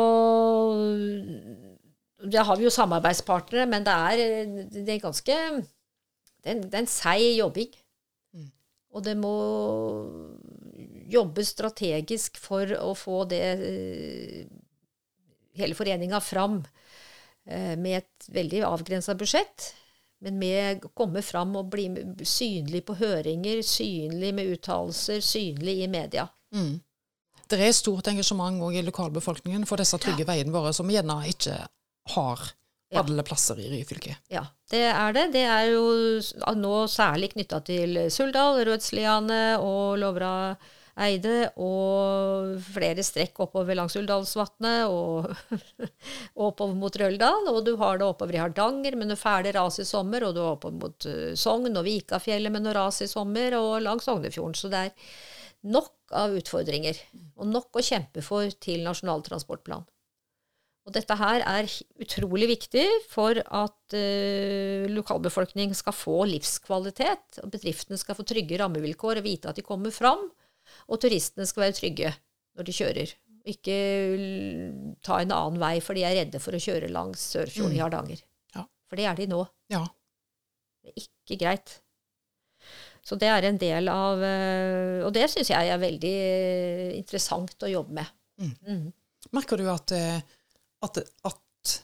da 2.19 2.43
har 2.43 2.57
vi 2.59 2.67
jo 2.67 2.73
samarbeidspartnere, 2.73 3.65
men 3.69 3.85
det 3.87 3.93
er, 3.95 4.55
det 4.73 4.95
er 4.95 5.03
ganske 5.03 5.35
Det 6.43 6.51
er 6.51 6.79
en, 6.79 6.87
seig 6.87 7.37
jobbing. 7.37 7.71
Mm. 8.35 8.49
Og 8.95 9.03
det 9.05 9.15
må 9.19 9.35
jobbes 11.09 11.53
strategisk 11.55 12.37
for 12.39 12.69
å 12.79 12.93
få 12.95 13.23
det 13.31 13.43
hele 15.59 15.75
foreninga 15.75 16.19
fram 16.23 16.61
eh, 17.45 17.75
med 17.75 18.01
et 18.01 18.29
veldig 18.35 18.63
avgrensa 18.67 19.15
budsjett. 19.19 19.73
Men 20.19 20.39
med 20.39 20.83
å 20.83 20.91
komme 20.95 21.23
fram 21.23 21.55
og 21.55 21.71
bli 21.71 21.87
synlig 22.27 22.83
på 22.87 22.97
høringer, 22.99 23.61
synlig 23.63 24.33
med 24.35 24.51
uttalelser, 24.55 25.23
synlig 25.23 25.77
i 25.85 25.91
media. 25.91 26.27
Mm. 26.55 26.79
Det 27.49 27.59
er 27.63 27.73
stort 27.73 28.07
engasjement 28.11 28.59
i 28.75 28.83
lokalbefolkningen 28.85 29.63
for 29.65 29.79
disse 29.81 29.97
trygge 29.97 30.25
ja. 30.25 30.31
veiene 30.33 30.53
våre, 30.53 30.73
som 30.75 30.87
vi 30.87 30.97
gjerne 30.97 31.21
ikke 31.31 31.55
har 32.15 32.47
Ja. 32.91 33.03
alle 33.03 33.21
plasser 33.21 33.59
i 33.61 33.67
Ryfylke. 33.69 34.15
Ja, 34.33 34.47
det 34.71 34.81
er 34.89 35.13
det. 35.13 35.27
Det 35.35 35.43
er 35.45 35.67
jo 35.75 35.83
nå 36.57 36.75
særlig 36.89 37.33
knytta 37.35 37.59
til 37.63 37.99
Suldal, 38.09 38.63
Rødsliane 38.65 39.59
og 39.61 39.99
Lovra 40.01 40.31
Eide, 40.99 41.51
og 41.55 42.57
flere 42.73 43.03
strekk 43.05 43.37
oppover 43.45 43.77
langs 43.77 43.93
Uldalsvatnet 43.95 44.89
og 44.89 45.29
oppover 46.49 46.73
mot 46.75 46.97
Røldal. 46.99 47.47
Og 47.53 47.61
du 47.67 47.75
har 47.79 47.99
det 48.01 48.07
oppover 48.09 48.35
i 48.35 48.41
Hardanger 48.41 48.97
med 48.99 49.11
noe 49.11 49.19
fæle 49.21 49.53
ras 49.55 49.79
i 49.79 49.85
sommer, 49.87 50.25
og 50.27 50.33
du 50.35 50.41
har 50.43 50.57
oppover 50.57 50.81
mot 50.81 51.07
eh, 51.07 51.35
Sogn 51.39 51.77
og 51.79 51.85
Vikafjellet 51.87 52.51
med 52.51 52.65
noe 52.65 52.75
ras 52.75 52.99
i 53.05 53.07
sommer, 53.11 53.55
og 53.61 53.77
langs 53.85 54.09
Sognefjorden. 54.09 54.57
Så 54.59 54.71
det 54.73 54.81
er 54.89 55.15
nok 55.69 55.93
av 56.15 56.35
utfordringer, 56.41 56.97
og 57.37 57.47
nok 57.53 57.79
å 57.79 57.85
kjempe 57.85 58.25
for 58.25 58.49
til 58.59 58.83
Nasjonal 58.83 59.23
transportplan. 59.29 59.85
Og 60.89 60.95
dette 60.95 61.15
her 61.19 61.43
er 61.45 61.69
utrolig 62.01 62.47
viktig 62.49 62.85
for 63.11 63.37
at 63.37 63.93
uh, 63.93 64.87
lokalbefolkningen 64.89 65.77
skal 65.77 65.93
få 65.93 66.23
livskvalitet, 66.31 67.43
og 67.43 67.51
bedriftene 67.53 67.99
skal 68.01 68.17
få 68.17 68.25
trygge 68.25 68.57
rammevilkår 68.57 69.21
og 69.21 69.27
vite 69.27 69.51
at 69.51 69.59
de 69.59 69.65
kommer 69.65 69.93
fram, 69.93 70.25
og 70.89 71.01
turistene 71.01 71.45
skal 71.45 71.67
være 71.67 71.77
trygge 71.77 72.13
når 72.57 72.65
de 72.65 72.75
kjører. 72.79 73.13
Ikke 73.49 73.77
ta 75.05 75.19
en 75.21 75.35
annen 75.35 75.61
vei 75.61 75.75
for 75.83 75.97
de 75.97 76.07
er 76.07 76.17
redde 76.23 76.41
for 76.41 76.57
å 76.57 76.63
kjøre 76.63 76.89
langs 76.91 77.21
Sørfjorden 77.35 77.77
i 77.77 77.83
Hardanger. 77.83 78.25
Ja. 78.57 78.65
For 78.89 78.99
det 78.99 79.05
er 79.11 79.21
de 79.21 79.29
nå. 79.29 79.43
Ja. 79.71 79.85
Det 80.81 80.91
er 80.91 81.05
ikke 81.05 81.39
greit. 81.45 81.77
Så 83.05 83.17
det 83.21 83.29
er 83.31 83.45
en 83.47 83.57
del 83.61 83.87
av 83.89 84.21
eh, 84.25 84.99
Og 85.05 85.13
det 85.15 85.29
syns 85.31 85.49
jeg 85.49 85.69
er 85.71 85.79
veldig 85.81 86.15
eh, 86.19 86.89
interessant 86.97 87.65
å 87.65 87.71
jobbe 87.71 87.95
med. 88.01 88.11
Mm. 88.41 88.89
Merker 89.35 89.59
du 89.59 89.65
at, 89.71 89.93
eh, 89.95 90.19
at, 90.85 90.99
at 91.27 91.75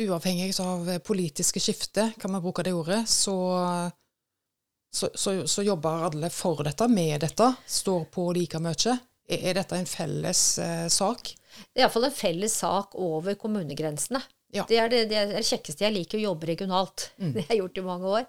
uavhengig 0.00 0.52
av 0.60 0.90
politiske 1.06 1.60
skifte, 1.62 2.10
kan 2.20 2.32
man 2.32 2.42
bruke 2.44 2.64
det 2.66 2.74
ordet, 2.76 3.02
så, 3.08 3.36
så, 4.92 5.10
så, 5.14 5.46
så 5.46 5.64
jobber 5.64 6.08
alle 6.08 6.30
for 6.34 6.64
dette, 6.66 6.88
med 6.88 7.20
dette, 7.24 7.48
står 7.66 8.04
på 8.12 8.28
like 8.36 8.60
mye? 8.62 8.98
Er, 9.28 9.48
er 9.48 9.60
dette 9.60 9.78
en 9.78 9.88
felles 9.88 10.42
eh, 10.60 10.86
sak? 10.92 11.34
Det 11.72 11.80
er 11.80 11.86
iallfall 11.86 12.08
en 12.08 12.16
felles 12.16 12.54
sak 12.64 12.96
over 13.00 13.36
kommunegrensene. 13.38 14.20
Ja. 14.52 14.66
Det, 14.68 14.76
er 14.76 14.90
det, 14.92 15.06
det 15.08 15.16
er 15.16 15.30
det 15.32 15.46
kjekkeste 15.48 15.86
jeg 15.86 15.94
liker, 15.94 16.20
å 16.20 16.32
jobbe 16.32 16.50
regionalt. 16.50 17.06
Det 17.16 17.46
har 17.46 17.54
jeg 17.54 17.62
gjort 17.62 17.78
i 17.80 17.86
mange 17.86 18.10
år. 18.18 18.26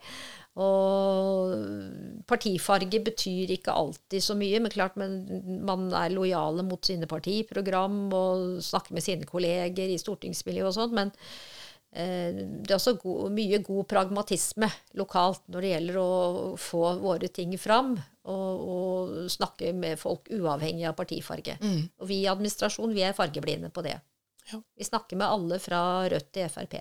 Og 0.62 2.22
partifarge 2.30 3.00
betyr 3.02 3.56
ikke 3.56 3.74
alltid 3.74 4.22
så 4.22 4.36
mye, 4.38 4.60
men 4.62 4.74
klart 4.74 5.00
men 5.02 5.18
man 5.66 5.88
er 5.98 6.14
lojale 6.14 6.66
mot 6.68 6.86
sine 6.86 7.10
partiprogram 7.10 8.06
og 8.14 8.62
snakker 8.62 8.94
med 8.94 9.06
sine 9.06 9.26
kolleger 9.30 9.90
i 9.90 9.98
stortingsmiljøet 10.02 10.70
og 10.70 10.76
sånn. 10.78 10.94
Men 11.00 11.12
eh, 11.90 12.38
det 12.38 12.70
er 12.70 12.78
også 12.78 12.96
go 13.02 13.32
mye 13.34 13.64
god 13.66 13.90
pragmatisme 13.96 14.70
lokalt 15.00 15.42
når 15.50 15.66
det 15.66 15.74
gjelder 15.74 16.00
å 16.04 16.14
få 16.62 16.86
våre 17.02 17.34
ting 17.34 17.58
fram. 17.58 17.98
Og, 18.24 18.62
og 18.74 19.16
snakke 19.34 19.74
med 19.76 19.98
folk 20.00 20.30
uavhengig 20.32 20.86
av 20.88 20.94
partifarge. 20.96 21.58
Og 22.00 22.08
vi 22.08 22.22
i 22.22 22.30
administrasjon 22.32 22.94
vi 22.96 23.04
er 23.04 23.18
fargeblinde 23.18 23.74
på 23.74 23.84
det. 23.84 23.98
Ja. 24.52 24.62
Vi 24.78 24.86
snakker 24.86 25.18
med 25.20 25.28
alle 25.28 25.58
fra 25.60 25.82
Rødt 26.14 26.30
til 26.36 26.48
Frp. 26.52 26.78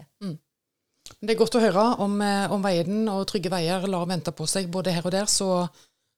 Det 1.23 1.35
er 1.35 1.39
godt 1.39 1.57
å 1.59 1.63
høre 1.63 1.85
om, 2.03 2.21
eh, 2.23 2.51
om 2.53 2.63
veien 2.63 3.09
og 3.11 3.25
Trygge 3.31 3.51
veier 3.53 3.87
lar 3.91 4.07
vente 4.11 4.33
på 4.35 4.47
seg 4.51 4.71
både 4.73 4.95
her 4.95 5.07
og 5.07 5.15
der. 5.15 5.27
Så, 5.31 5.49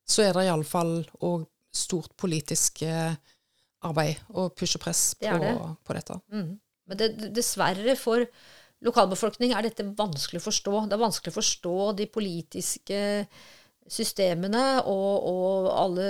så 0.06 0.24
er 0.26 0.36
det 0.36 0.46
iallfall 0.48 0.96
òg 1.24 1.46
stort 1.74 2.12
politisk 2.20 2.82
eh, 2.86 3.16
arbeid 3.84 4.20
og 4.32 4.52
push 4.56 4.78
og 4.78 4.84
press 4.84 5.02
på, 5.20 5.38
det. 5.42 5.54
på 5.84 5.96
dette. 5.96 6.18
Mm. 6.32 6.52
Men 6.88 7.00
det, 7.00 7.08
det- 7.18 7.32
dessverre 7.36 7.96
for 8.00 8.24
lokalbefolkning 8.84 9.54
er 9.56 9.64
dette 9.64 9.86
vanskelig 9.96 10.42
å 10.42 10.46
forstå. 10.50 10.72
Det 10.88 10.96
er 10.96 11.04
vanskelig 11.04 11.32
å 11.32 11.38
forstå 11.40 11.76
de 12.00 12.06
politiske 12.12 12.98
systemene 13.88 14.64
og, 14.88 15.28
og 15.28 15.68
alle 15.72 16.08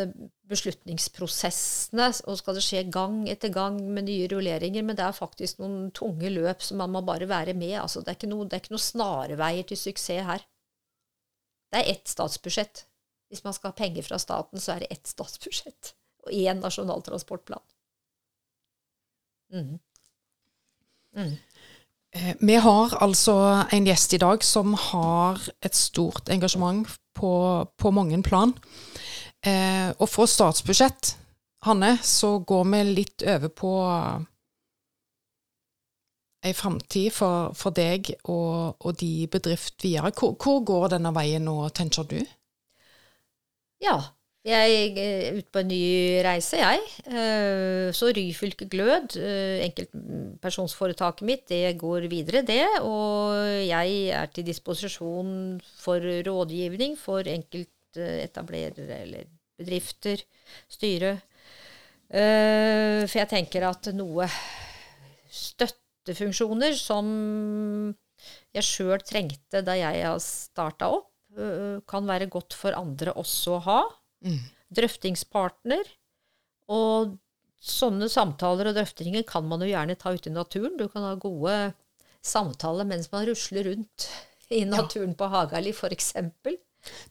beslutningsprosessene. 0.50 2.10
Og 2.28 2.38
skal 2.40 2.58
det 2.58 2.64
skje 2.66 2.84
gang 2.92 3.22
etter 3.30 3.52
gang 3.54 3.78
med 3.96 4.08
nye 4.08 4.28
rulleringer. 4.30 4.84
Men 4.86 4.98
det 4.98 5.06
er 5.06 5.16
faktisk 5.16 5.62
noen 5.62 5.90
tunge 5.96 6.32
løp 6.32 6.64
som 6.64 6.80
man 6.82 6.92
må 6.94 7.04
bare 7.06 7.28
være 7.30 7.56
med. 7.58 7.76
Altså, 7.82 8.02
det, 8.02 8.12
er 8.12 8.20
ikke 8.20 8.32
noe, 8.32 8.48
det 8.48 8.60
er 8.60 8.84
snarveier 8.88 9.68
til 9.68 9.80
suksess 9.80 10.28
her. 10.28 10.44
Det 11.72 11.80
er 11.80 11.94
ett 11.96 12.10
statsbudsjett. 12.10 12.84
Hvis 13.32 13.42
man 13.44 13.54
skal 13.56 13.72
ha 13.72 13.78
penger 13.78 14.04
fra 14.06 14.18
staten, 14.22 14.60
så 14.62 14.74
er 14.74 14.84
det 14.84 14.92
ett 14.94 15.10
statsbudsjett. 15.10 15.94
Og 16.24 16.32
én 16.32 16.60
nasjonal 16.62 17.02
transportplan. 17.02 17.64
Mm. 19.52 19.78
Mm. 21.16 21.34
Eh, 22.14 22.34
Vi 22.40 22.54
har 22.54 22.94
altså 23.02 23.66
en 23.72 23.86
gjest 23.86 24.14
i 24.14 24.22
dag 24.22 24.44
som 24.44 24.74
har 24.74 25.40
et 25.62 25.74
stort 25.74 26.28
engasjement 26.28 26.88
på, 27.14 27.32
på 27.76 27.90
mange 27.90 28.22
plan. 28.22 28.54
Eh, 29.44 29.90
og 29.98 30.08
for 30.08 30.30
statsbudsjett, 30.30 31.14
Hanne, 31.64 31.98
så 32.04 32.38
går 32.44 32.64
vi 32.72 32.80
litt 32.90 33.24
over 33.28 33.52
på 33.52 33.72
ei 36.44 36.52
framtid 36.52 37.12
for, 37.16 37.54
for 37.56 37.72
deg 37.76 38.10
og, 38.28 38.76
og 38.84 38.98
de 39.00 39.26
bedrift 39.32 39.80
videre. 39.84 40.12
Hvor, 40.16 40.34
hvor 40.40 40.60
går 40.68 40.90
denne 40.96 41.12
veien 41.16 41.44
nå, 41.48 41.56
tenker 41.76 42.04
du? 42.08 42.18
Ja, 43.84 43.96
jeg 44.44 44.92
er 45.00 45.38
ute 45.38 45.48
på 45.52 45.62
en 45.62 45.70
ny 45.72 45.80
reise, 46.24 46.58
jeg. 46.60 46.82
Eh, 47.08 47.88
Så 47.96 48.10
Ryfylke 48.16 48.68
Glød, 48.68 49.16
eh, 49.16 49.64
enkeltpersonsforetaket 49.64 51.24
mitt, 51.24 51.46
det 51.48 51.78
går 51.80 52.08
videre, 52.12 52.44
det. 52.44 52.64
Og 52.84 53.32
jeg 53.64 53.96
er 54.12 54.28
til 54.32 54.44
disposisjon 54.44 55.32
for 55.80 56.04
rådgivning 56.28 56.98
for 57.00 57.24
enkeltetablerere 57.24 59.00
eller 59.00 59.24
bedrifter, 59.58 60.22
styre. 60.72 61.14
Eh, 62.10 63.02
For 63.06 63.18
jeg 63.20 63.30
tenker 63.30 63.66
at 63.68 63.88
noe 63.96 64.26
støttefunksjoner 65.34 66.76
som 66.78 67.06
jeg 68.54 68.64
sjøl 68.66 69.02
trengte 69.04 69.62
da 69.66 69.74
jeg 69.76 70.20
starta 70.22 70.88
opp, 70.94 71.10
øh, 71.36 71.80
kan 71.90 72.06
være 72.08 72.28
godt 72.30 72.54
for 72.56 72.76
andre 72.78 73.12
også 73.18 73.58
å 73.58 73.62
ha. 73.66 73.80
Drøftingspartner. 74.74 75.84
Og 76.72 77.16
sånne 77.64 78.08
samtaler 78.12 78.70
og 78.70 78.76
drøftinger 78.78 79.24
kan 79.28 79.44
man 79.48 79.60
jo 79.60 79.68
gjerne 79.72 79.96
ta 80.00 80.12
ute 80.14 80.30
i 80.30 80.32
naturen. 80.34 80.78
Du 80.80 80.86
kan 80.88 81.04
ha 81.04 81.14
gode 81.20 81.74
samtaler 82.24 82.86
mens 82.88 83.10
man 83.12 83.26
rusler 83.28 83.66
rundt 83.68 84.06
i 84.54 84.62
naturen 84.68 85.14
på 85.18 85.28
Hagali, 85.32 85.72
f.eks. 85.72 86.12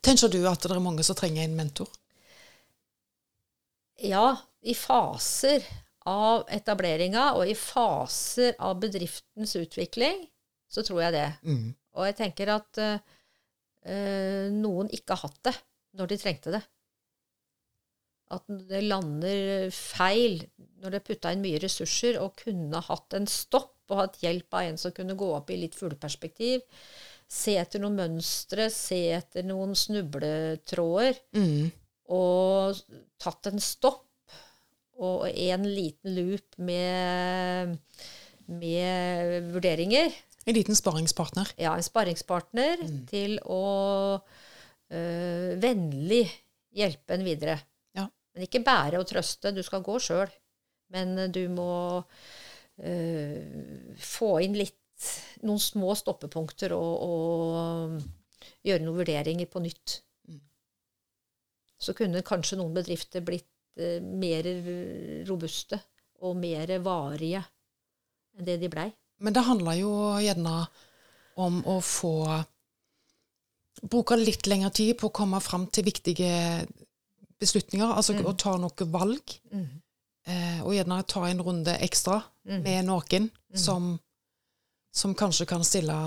Tenker 0.02 0.30
du 0.30 0.40
at 0.50 0.62
det 0.64 0.72
er 0.74 0.82
mange 0.82 1.04
som 1.06 1.18
trenger 1.18 1.44
en 1.46 1.56
mentor? 1.58 1.90
Ja, 4.04 4.36
i 4.62 4.76
faser 4.76 5.64
av 6.10 6.44
etableringa 6.52 7.30
og 7.38 7.48
i 7.48 7.56
faser 7.56 8.56
av 8.60 8.76
bedriftens 8.82 9.56
utvikling, 9.56 10.26
så 10.68 10.84
tror 10.84 11.06
jeg 11.06 11.16
det. 11.16 11.28
Og 11.96 12.08
jeg 12.10 12.18
tenker 12.18 12.52
at 12.52 12.80
eh, 12.84 14.48
noen 14.52 14.90
ikke 14.92 15.16
har 15.16 15.30
hatt 15.30 15.40
det 15.48 15.54
når 16.00 16.12
de 16.12 16.18
trengte 16.20 16.54
det. 16.56 16.62
At 18.34 18.48
det 18.50 18.82
lander 18.88 19.70
feil 19.76 20.42
når 20.82 20.90
det 20.96 21.00
er 21.00 21.06
putta 21.08 21.32
inn 21.32 21.44
mye 21.44 21.62
ressurser 21.62 22.18
og 22.20 22.36
kunne 22.42 22.82
hatt 22.88 23.14
en 23.16 23.30
stopp 23.30 23.76
og 23.94 24.00
hatt 24.00 24.20
hjelp 24.24 24.56
av 24.58 24.72
en 24.72 24.80
som 24.80 24.96
kunne 24.96 25.16
gå 25.20 25.28
opp 25.36 25.52
i 25.54 25.60
litt 25.62 25.78
fugleperspektiv. 25.78 26.64
Se 27.30 27.56
etter 27.62 27.80
noen 27.84 28.00
mønstre, 28.00 28.68
se 28.74 29.00
etter 29.16 29.46
noen 29.48 29.76
snubletråder. 29.78 31.22
Og 32.12 32.80
tatt 33.22 33.48
en 33.48 33.62
stopp 33.64 34.10
og 35.04 35.26
en 35.30 35.66
liten 35.66 36.14
loop 36.14 36.58
med, 36.62 37.78
med 38.46 39.50
vurderinger 39.54 40.12
En 40.46 40.58
liten 40.58 40.76
sparringspartner. 40.76 41.54
ja, 41.58 41.74
en 41.74 41.86
sparringspartner 41.86 42.84
til 43.10 43.38
å 43.48 43.64
øh, 44.20 45.52
vennlig 45.64 46.26
hjelpe 46.76 47.16
en 47.16 47.26
videre. 47.26 47.58
Ja. 47.96 48.08
Men 48.36 48.48
ikke 48.48 48.64
bære 48.66 49.00
og 49.00 49.08
trøste, 49.10 49.54
du 49.56 49.64
skal 49.64 49.86
gå 49.86 49.98
sjøl. 50.04 50.32
Men 50.94 51.16
øh, 51.18 51.32
du 51.32 51.48
må 51.50 51.72
øh, 52.84 53.40
få 53.98 54.36
inn 54.46 54.58
litt 54.60 54.80
noen 55.44 55.60
små 55.60 55.96
stoppepunkter 56.00 56.76
og, 56.76 56.94
og 57.08 58.52
gjøre 58.64 58.84
noen 58.84 59.00
vurderinger 59.00 59.50
på 59.52 59.64
nytt. 59.64 60.02
Så 61.84 61.96
kunne 61.98 62.24
kanskje 62.26 62.60
noen 62.60 62.76
bedrifter 62.76 63.24
blitt 63.26 63.50
øh, 63.80 64.00
mer 64.02 64.48
robuste 65.28 65.82
og 66.24 66.38
mer 66.40 66.72
varige 66.84 67.44
enn 68.34 68.48
det 68.48 68.58
de 68.62 68.72
blei. 68.72 68.88
Men 69.24 69.36
det 69.36 69.44
handler 69.46 69.78
jo 69.78 69.92
gjerne 70.24 70.56
om 71.44 71.62
å 71.70 71.78
få 71.84 72.16
Bruke 73.84 74.16
litt 74.16 74.46
lengre 74.48 74.70
tid 74.72 74.94
på 75.00 75.10
å 75.10 75.16
komme 75.18 75.40
fram 75.44 75.66
til 75.74 75.84
viktige 75.84 76.30
beslutninger, 77.42 77.90
altså 77.90 78.14
å 78.22 78.34
ta 78.40 78.54
noen 78.62 78.92
valg. 78.94 79.34
Eh, 80.24 80.60
og 80.64 80.76
gjerne 80.76 81.02
ta 81.10 81.26
en 81.28 81.42
runde 81.44 81.74
ekstra 81.84 82.22
med 82.48 82.86
noen 82.88 83.28
som, 83.60 83.90
som 84.94 85.16
kanskje 85.20 85.50
kan 85.50 85.66
stille 85.68 85.98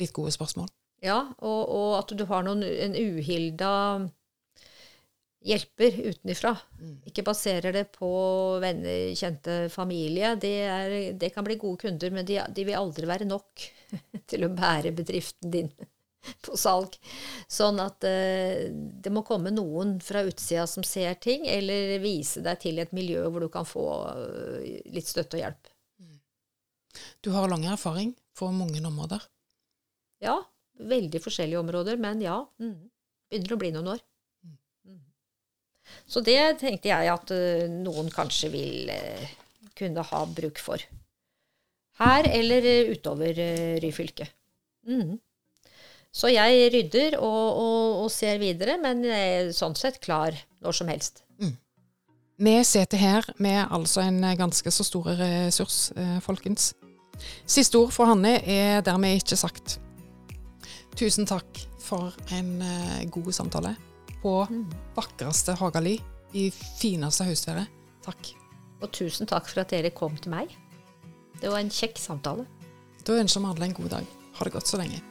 litt 0.00 0.14
gode 0.16 0.32
spørsmål. 0.32 0.70
Ja, 1.04 1.18
og, 1.44 1.60
og 1.68 1.90
at 1.98 2.14
du 2.16 2.24
har 2.30 2.46
noen, 2.46 2.64
en 2.64 2.96
uhilda 2.96 3.72
hjelper 5.44 5.98
utenifra. 6.10 6.54
Mm. 6.80 6.94
Ikke 7.10 7.24
baserer 7.26 7.74
det 7.76 7.84
på 7.94 8.10
venner, 8.62 9.12
kjente, 9.18 9.56
familie. 9.72 10.34
Det, 10.40 10.54
er, 10.64 10.94
det 11.20 11.32
kan 11.34 11.46
bli 11.46 11.58
gode 11.60 11.84
kunder, 11.84 12.14
men 12.14 12.26
de, 12.28 12.40
de 12.54 12.66
vil 12.66 12.78
aldri 12.78 13.08
være 13.08 13.28
nok 13.28 13.66
til 14.30 14.46
å 14.46 14.54
bære 14.54 14.94
bedriften 14.96 15.52
din 15.52 15.72
på 16.44 16.56
salg. 16.56 16.96
Sånn 17.50 17.80
at 17.84 18.04
eh, 18.08 18.70
det 18.72 19.12
må 19.12 19.24
komme 19.26 19.52
noen 19.52 19.98
fra 20.00 20.24
utsida 20.24 20.64
som 20.70 20.86
ser 20.86 21.18
ting, 21.20 21.44
eller 21.50 21.98
vise 22.02 22.40
deg 22.44 22.62
til 22.62 22.80
et 22.80 22.94
miljø 22.96 23.26
hvor 23.28 23.44
du 23.44 23.50
kan 23.52 23.68
få 23.68 23.86
eh, 24.14 24.80
litt 24.94 25.10
støtte 25.10 25.38
og 25.38 25.44
hjelp. 25.44 25.70
Du 27.20 27.32
har 27.34 27.50
lang 27.50 27.64
erfaring 27.66 28.14
på 28.38 28.48
mange 28.54 28.80
områder. 28.86 29.22
Ja, 30.22 30.38
veldig 30.78 31.20
forskjellige 31.22 31.60
områder, 31.60 31.98
men 32.00 32.22
ja. 32.22 32.38
Mm, 32.62 32.88
begynner 33.30 33.56
å 33.56 33.60
bli 33.60 33.70
noen 33.74 33.94
år. 33.96 34.02
Mm. 35.84 36.02
Så 36.06 36.20
det 36.24 36.40
tenkte 36.60 36.90
jeg 36.90 37.10
at 37.12 37.32
eh, 37.34 37.66
noen 37.70 38.10
kanskje 38.12 38.50
vil 38.52 38.90
eh, 38.92 39.28
kunne 39.76 40.04
ha 40.04 40.24
bruk 40.26 40.60
for. 40.62 40.82
Her 42.00 42.28
eller 42.28 42.64
eh, 42.64 42.90
utover 42.92 43.34
Ryfylke. 43.82 44.28
Mm. 44.88 45.18
Så 46.14 46.30
jeg 46.30 46.70
rydder 46.70 47.16
og, 47.18 47.58
og, 47.58 48.02
og 48.04 48.10
ser 48.12 48.38
videre, 48.38 48.76
men 48.78 49.02
er 49.04 49.50
sånn 49.54 49.74
sett 49.74 49.98
klar 50.04 50.36
når 50.62 50.76
som 50.78 50.90
helst. 50.92 51.24
Vi 52.34 52.52
sitter 52.66 52.98
her 52.98 53.26
med 53.38 53.60
altså 53.70 54.02
en 54.02 54.18
ganske 54.34 54.70
så 54.74 54.82
stor 54.82 55.06
ressurs, 55.20 55.92
folkens. 56.22 56.72
Siste 57.46 57.78
ord 57.78 57.94
for 57.94 58.10
Hanne 58.10 58.40
er 58.42 58.82
dermed 58.82 59.20
ikke 59.20 59.38
sagt. 59.38 59.76
Tusen 60.98 61.30
takk 61.30 61.62
for 61.78 62.10
en 62.34 62.58
god 63.14 63.30
samtale 63.38 63.76
på 64.24 64.34
vakreste 64.96 65.54
Hagali 65.60 65.98
i 66.34 66.48
fineste 66.50 67.28
høstferie. 67.28 67.68
Takk. 68.04 68.32
Og 68.82 68.90
tusen 68.92 69.28
takk 69.28 69.48
for 69.50 69.62
at 69.62 69.72
dere 69.72 69.92
kom 69.94 70.16
til 70.16 70.32
meg. 70.34 70.52
Det 71.40 71.50
var 71.52 71.60
en 71.60 71.72
kjekk 71.72 72.00
samtale. 72.00 72.46
Da 73.04 73.18
ønsker 73.20 73.44
vi 73.44 73.52
alle 73.52 73.68
en 73.68 73.76
god 73.76 73.98
dag. 73.98 74.14
Ha 74.38 74.46
det 74.48 74.54
godt 74.56 74.70
så 74.70 74.80
lenge. 74.80 75.02